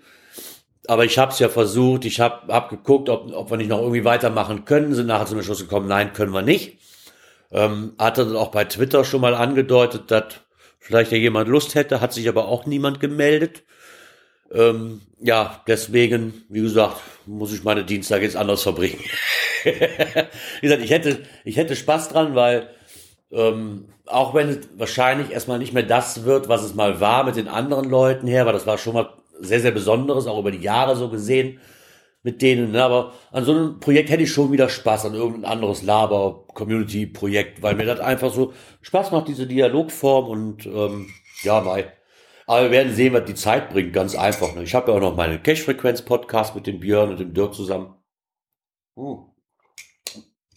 aber 0.87 1.04
ich 1.04 1.18
habe 1.18 1.32
es 1.32 1.38
ja 1.38 1.48
versucht, 1.48 2.04
ich 2.06 2.20
habe 2.20 2.52
hab 2.52 2.70
geguckt, 2.70 3.08
ob, 3.11 3.32
ob 3.32 3.50
wir 3.50 3.56
nicht 3.58 3.68
noch 3.68 3.80
irgendwie 3.80 4.04
weitermachen 4.04 4.64
können, 4.64 4.94
sind 4.94 5.06
nachher 5.06 5.26
zum 5.26 5.42
Schluss 5.42 5.61
gekommen, 5.61 5.88
nein, 5.88 6.12
können 6.14 6.32
wir 6.32 6.42
nicht. 6.42 6.78
Ähm, 7.50 7.94
hatte 7.98 8.24
dann 8.24 8.37
auch 8.37 8.50
bei 8.50 8.64
Twitter 8.64 9.04
schon 9.04 9.20
mal 9.20 9.34
angedeutet, 9.34 10.11
dass 10.11 10.40
vielleicht 10.78 11.12
ja 11.12 11.18
jemand 11.18 11.48
Lust 11.48 11.74
hätte, 11.74 12.00
hat 12.00 12.12
sich 12.12 12.28
aber 12.28 12.48
auch 12.48 12.66
niemand 12.66 13.00
gemeldet. 13.00 13.64
Ähm, 14.52 15.02
ja, 15.20 15.62
deswegen, 15.66 16.44
wie 16.48 16.62
gesagt, 16.62 16.96
muss 17.26 17.52
ich 17.52 17.64
meine 17.64 17.84
Dienstag 17.84 18.22
jetzt 18.22 18.37
anders 18.37 18.62
verbringen. 18.62 19.00
wie 19.64 20.66
gesagt, 20.66 20.82
ich 20.82 20.90
hätte, 20.90 21.18
ich 21.44 21.56
hätte 21.56 21.76
Spaß 21.76 22.08
dran, 22.08 22.34
weil 22.34 22.68
ähm, 23.30 23.87
auch 24.06 24.34
wenn 24.34 24.48
es 24.48 24.68
wahrscheinlich 24.76 25.30
erstmal 25.30 25.58
nicht 25.58 25.74
mehr 25.74 25.82
das 25.82 26.24
wird, 26.24 26.48
was 26.48 26.62
es 26.62 26.74
mal 26.74 27.00
war 27.00 27.24
mit 27.24 27.37
den 27.37 27.48
anderen 27.48 27.90
Leuten 27.90 28.26
her, 28.26 28.46
weil 28.46 28.52
das 28.54 28.66
war 28.66 28.78
schon 28.78 28.94
mal 28.94 29.11
sehr, 29.40 29.61
sehr 29.61 29.70
Besonderes, 29.70 30.26
auch 30.26 30.38
über 30.38 30.50
die 30.50 30.62
Jahre 30.62 30.96
so 30.96 31.08
gesehen 31.08 31.61
mit 32.22 32.42
denen. 32.42 32.72
Ne? 32.72 32.82
Aber 32.82 33.12
an 33.30 33.44
so 33.44 33.52
einem 33.52 33.80
Projekt 33.80 34.11
hätte 34.11 34.22
ich 34.22 34.32
schon 34.32 34.52
wieder 34.52 34.68
Spaß, 34.68 35.06
an 35.06 35.14
irgendein 35.14 35.50
anderes 35.50 35.82
Laber-Community-Projekt, 35.82 37.62
weil 37.62 37.74
mir 37.74 37.87
das 37.87 38.00
einfach 38.00 38.32
so 38.32 38.52
Spaß 38.80 39.12
macht, 39.12 39.28
diese 39.28 39.46
Dialogform 39.46 40.28
und 40.28 40.66
ähm, 40.66 41.08
ja, 41.42 41.61
bei. 41.61 41.92
Aber 42.48 42.62
wir 42.62 42.70
werden 42.70 42.94
sehen, 42.94 43.12
was 43.12 43.26
die 43.26 43.34
Zeit 43.34 43.68
bringt, 43.68 43.92
ganz 43.92 44.14
einfach. 44.14 44.54
Ne? 44.54 44.62
Ich 44.62 44.74
habe 44.74 44.90
ja 44.90 44.96
auch 44.96 45.02
noch 45.02 45.14
meine 45.14 45.38
Cash-Frequenz-Podcast 45.38 46.54
mit 46.54 46.66
dem 46.66 46.80
Björn 46.80 47.11
und 47.11 47.20
dem 47.20 47.34
Dirk 47.34 47.52
zusammen. 47.52 47.94
Uh. 48.96 49.26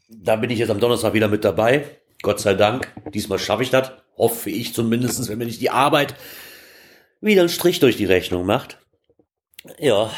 Da 0.08 0.38
bin 0.38 0.50
ich 0.52 0.60
jetzt 0.60 0.70
am 0.70 0.80
Donnerstag 0.80 1.14
wieder 1.14 1.28
mit 1.28 1.44
dabei. 1.44 1.84
Gott 2.22 2.40
sei 2.40 2.54
Dank. 2.54 2.90
Diesmal 3.14 3.40
schaffe 3.40 3.64
ich 3.64 3.72
das. 3.72 3.92
Hoffe 4.18 4.50
ich 4.50 4.74
zumindest, 4.74 5.28
wenn 5.28 5.38
mir 5.38 5.46
nicht 5.46 5.60
die 5.60 5.70
Arbeit 5.70 6.16
wieder 7.20 7.42
einen 7.42 7.50
Strich 7.50 7.82
durch 7.82 7.98
die 7.98 8.06
Rechnung 8.06 8.46
macht. 8.46 8.78
Ja, 9.78 10.12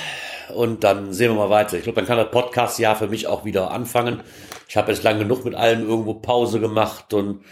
und 0.53 0.83
dann 0.83 1.11
sehen 1.11 1.31
wir 1.31 1.37
mal 1.37 1.49
weiter. 1.49 1.77
Ich 1.77 1.83
glaube, 1.83 1.95
dann 1.95 2.05
kann 2.05 2.17
das 2.17 2.29
Podcast-Jahr 2.29 2.95
für 2.95 3.07
mich 3.07 3.25
auch 3.25 3.45
wieder 3.45 3.71
anfangen. 3.71 4.21
Ich 4.67 4.77
habe 4.77 4.91
jetzt 4.91 5.03
lang 5.03 5.19
genug 5.19 5.45
mit 5.45 5.55
allem 5.55 5.87
irgendwo 5.87 6.15
Pause 6.15 6.59
gemacht 6.59 7.13
und 7.13 7.43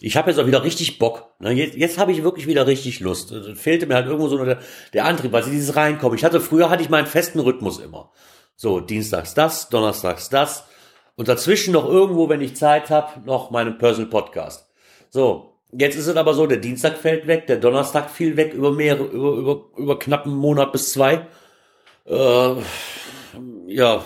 ich 0.00 0.16
habe 0.16 0.30
jetzt 0.30 0.38
auch 0.38 0.46
wieder 0.46 0.62
richtig 0.62 0.98
Bock. 0.98 1.30
Ne? 1.40 1.52
Jetzt, 1.52 1.76
jetzt 1.76 1.98
habe 1.98 2.12
ich 2.12 2.22
wirklich 2.22 2.46
wieder 2.46 2.66
richtig 2.66 3.00
Lust. 3.00 3.32
Es 3.32 3.58
fehlte 3.58 3.86
mir 3.86 3.94
halt 3.94 4.06
irgendwo 4.06 4.28
so 4.28 4.44
der, 4.44 4.58
der 4.92 5.04
Antrieb, 5.04 5.32
weil 5.32 5.42
sie 5.42 5.50
dieses 5.50 5.76
reinkommen. 5.76 6.16
Ich 6.16 6.24
hatte 6.24 6.40
früher 6.40 6.70
hatte 6.70 6.82
ich 6.82 6.90
meinen 6.90 7.06
festen 7.06 7.40
Rhythmus 7.40 7.78
immer. 7.78 8.10
So, 8.56 8.80
dienstags 8.80 9.34
das, 9.34 9.68
donnerstags 9.68 10.28
das 10.28 10.64
und 11.16 11.28
dazwischen 11.28 11.72
noch 11.72 11.88
irgendwo, 11.88 12.28
wenn 12.28 12.40
ich 12.40 12.56
Zeit 12.56 12.90
habe, 12.90 13.20
noch 13.24 13.50
meinen 13.50 13.78
Personal 13.78 14.10
Podcast. 14.10 14.68
So, 15.10 15.54
jetzt 15.72 15.96
ist 15.96 16.06
es 16.06 16.16
aber 16.16 16.34
so, 16.34 16.46
der 16.46 16.58
Dienstag 16.58 16.96
fällt 16.96 17.26
weg, 17.26 17.46
der 17.46 17.56
Donnerstag 17.56 18.10
fiel 18.10 18.36
weg 18.36 18.54
über 18.54 18.72
mehrere, 18.72 19.04
über, 19.04 19.32
über, 19.32 19.64
über 19.76 19.98
knapp 19.98 20.26
einen 20.26 20.36
Monat 20.36 20.72
bis 20.72 20.92
zwei 20.92 21.26
äh, 22.08 22.54
ja, 23.66 24.04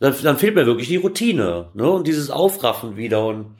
dann, 0.00 0.14
dann 0.22 0.38
fehlt 0.38 0.54
mir 0.54 0.66
wirklich 0.66 0.88
die 0.88 0.96
Routine, 0.96 1.70
ne? 1.74 1.90
Und 1.90 2.06
dieses 2.06 2.30
Aufraffen 2.30 2.96
wieder. 2.96 3.26
Und 3.26 3.56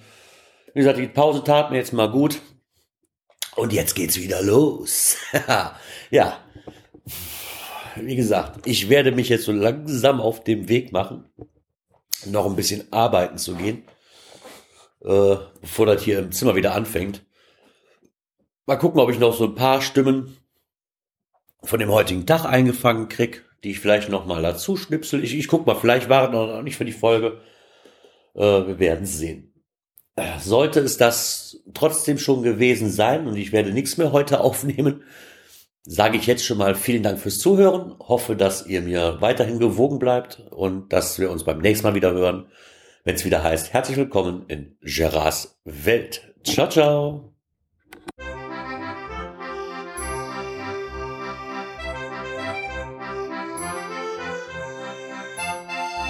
wie 0.75 0.81
gesagt, 0.81 0.99
die 0.99 1.09
Pause 1.09 1.43
tat 1.43 1.71
mir 1.71 1.79
jetzt 1.79 1.93
mal 1.93 2.11
gut. 2.11 2.41
Und 3.57 3.73
jetzt 3.73 3.95
geht's 3.95 4.21
wieder 4.21 4.43
los. 4.43 5.17
ja. 6.11 6.39
Wie 7.97 8.15
gesagt, 8.15 8.67
ich 8.67 8.89
werde 8.89 9.11
mich 9.11 9.29
jetzt 9.29 9.45
so 9.45 9.53
langsam 9.53 10.21
auf 10.21 10.45
dem 10.45 10.69
Weg 10.69 10.93
machen, 10.93 11.25
noch 12.27 12.47
ein 12.47 12.55
bisschen 12.55 12.93
arbeiten 12.93 13.39
zu 13.39 13.57
gehen, 13.57 13.83
äh, 15.01 15.37
bevor 15.61 15.87
das 15.87 16.03
hier 16.03 16.21
im 16.21 16.31
Zimmer 16.31 16.55
wieder 16.55 16.75
anfängt. 16.75 17.25
Mal 18.67 18.77
gucken, 18.77 19.01
ob 19.01 19.11
ich 19.11 19.19
noch 19.19 19.35
so 19.35 19.47
ein 19.47 19.57
paar 19.57 19.83
Stimmen 19.83 20.37
von 21.65 21.81
dem 21.81 21.91
heutigen 21.91 22.27
Tag 22.27 22.45
eingefangen 22.45 23.09
krieg, 23.09 23.45
die 23.65 23.73
ich 23.73 23.81
vielleicht 23.81 24.09
noch 24.09 24.27
mal 24.27 24.43
dazu 24.43 24.77
schnipsel. 24.77 25.23
Ich, 25.25 25.37
ich 25.37 25.49
guck 25.49 25.67
mal, 25.67 25.75
vielleicht 25.75 26.09
war 26.09 26.27
es 26.27 26.33
noch 26.33 26.63
nicht 26.63 26.77
für 26.77 26.85
die 26.85 26.93
Folge. 26.93 27.41
Äh, 28.35 28.41
wir 28.41 28.79
werden 28.79 29.07
sehen. 29.07 29.53
Äh, 30.17 30.39
sollte 30.41 30.81
es 30.81 30.97
das 30.97 31.63
trotzdem 31.75 32.19
schon 32.19 32.43
gewesen 32.43 32.91
sein 32.91 33.27
und 33.27 33.37
ich 33.37 33.53
werde 33.53 33.73
nichts 33.73 33.97
mehr 33.97 34.13
heute 34.13 34.41
aufnehmen, 34.41 35.03
sage 35.83 36.19
ich 36.19 36.27
jetzt 36.27 36.45
schon 36.45 36.59
mal 36.59 36.75
vielen 36.75 37.03
Dank 37.03 37.19
fürs 37.19 37.39
Zuhören. 37.39 37.97
Hoffe, 38.01 38.37
dass 38.37 38.67
ihr 38.67 38.83
mir 38.83 39.21
weiterhin 39.21 39.59
gewogen 39.59 39.99
bleibt 39.99 40.43
und 40.51 40.93
dass 40.93 41.19
wir 41.19 41.31
uns 41.31 41.45
beim 41.45 41.59
nächsten 41.59 41.87
Mal 41.87 41.95
wieder 41.95 42.13
hören, 42.13 42.47
wenn 43.05 43.15
es 43.15 43.25
wieder 43.25 43.43
heißt, 43.43 43.73
herzlich 43.73 43.97
willkommen 43.97 44.45
in 44.49 44.77
Gerards 44.83 45.61
Welt. 45.65 46.35
Ciao, 46.45 46.69
ciao. 46.69 47.38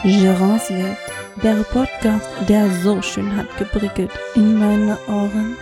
Gérance 0.04 0.70
Welt, 0.70 0.96
der 1.42 1.64
Podcast, 1.64 2.28
der 2.48 2.70
so 2.82 3.02
schön 3.02 3.36
hat 3.36 3.48
geprickelt 3.58 4.12
in 4.36 4.56
meine 4.56 4.96
Ohren. 5.08 5.56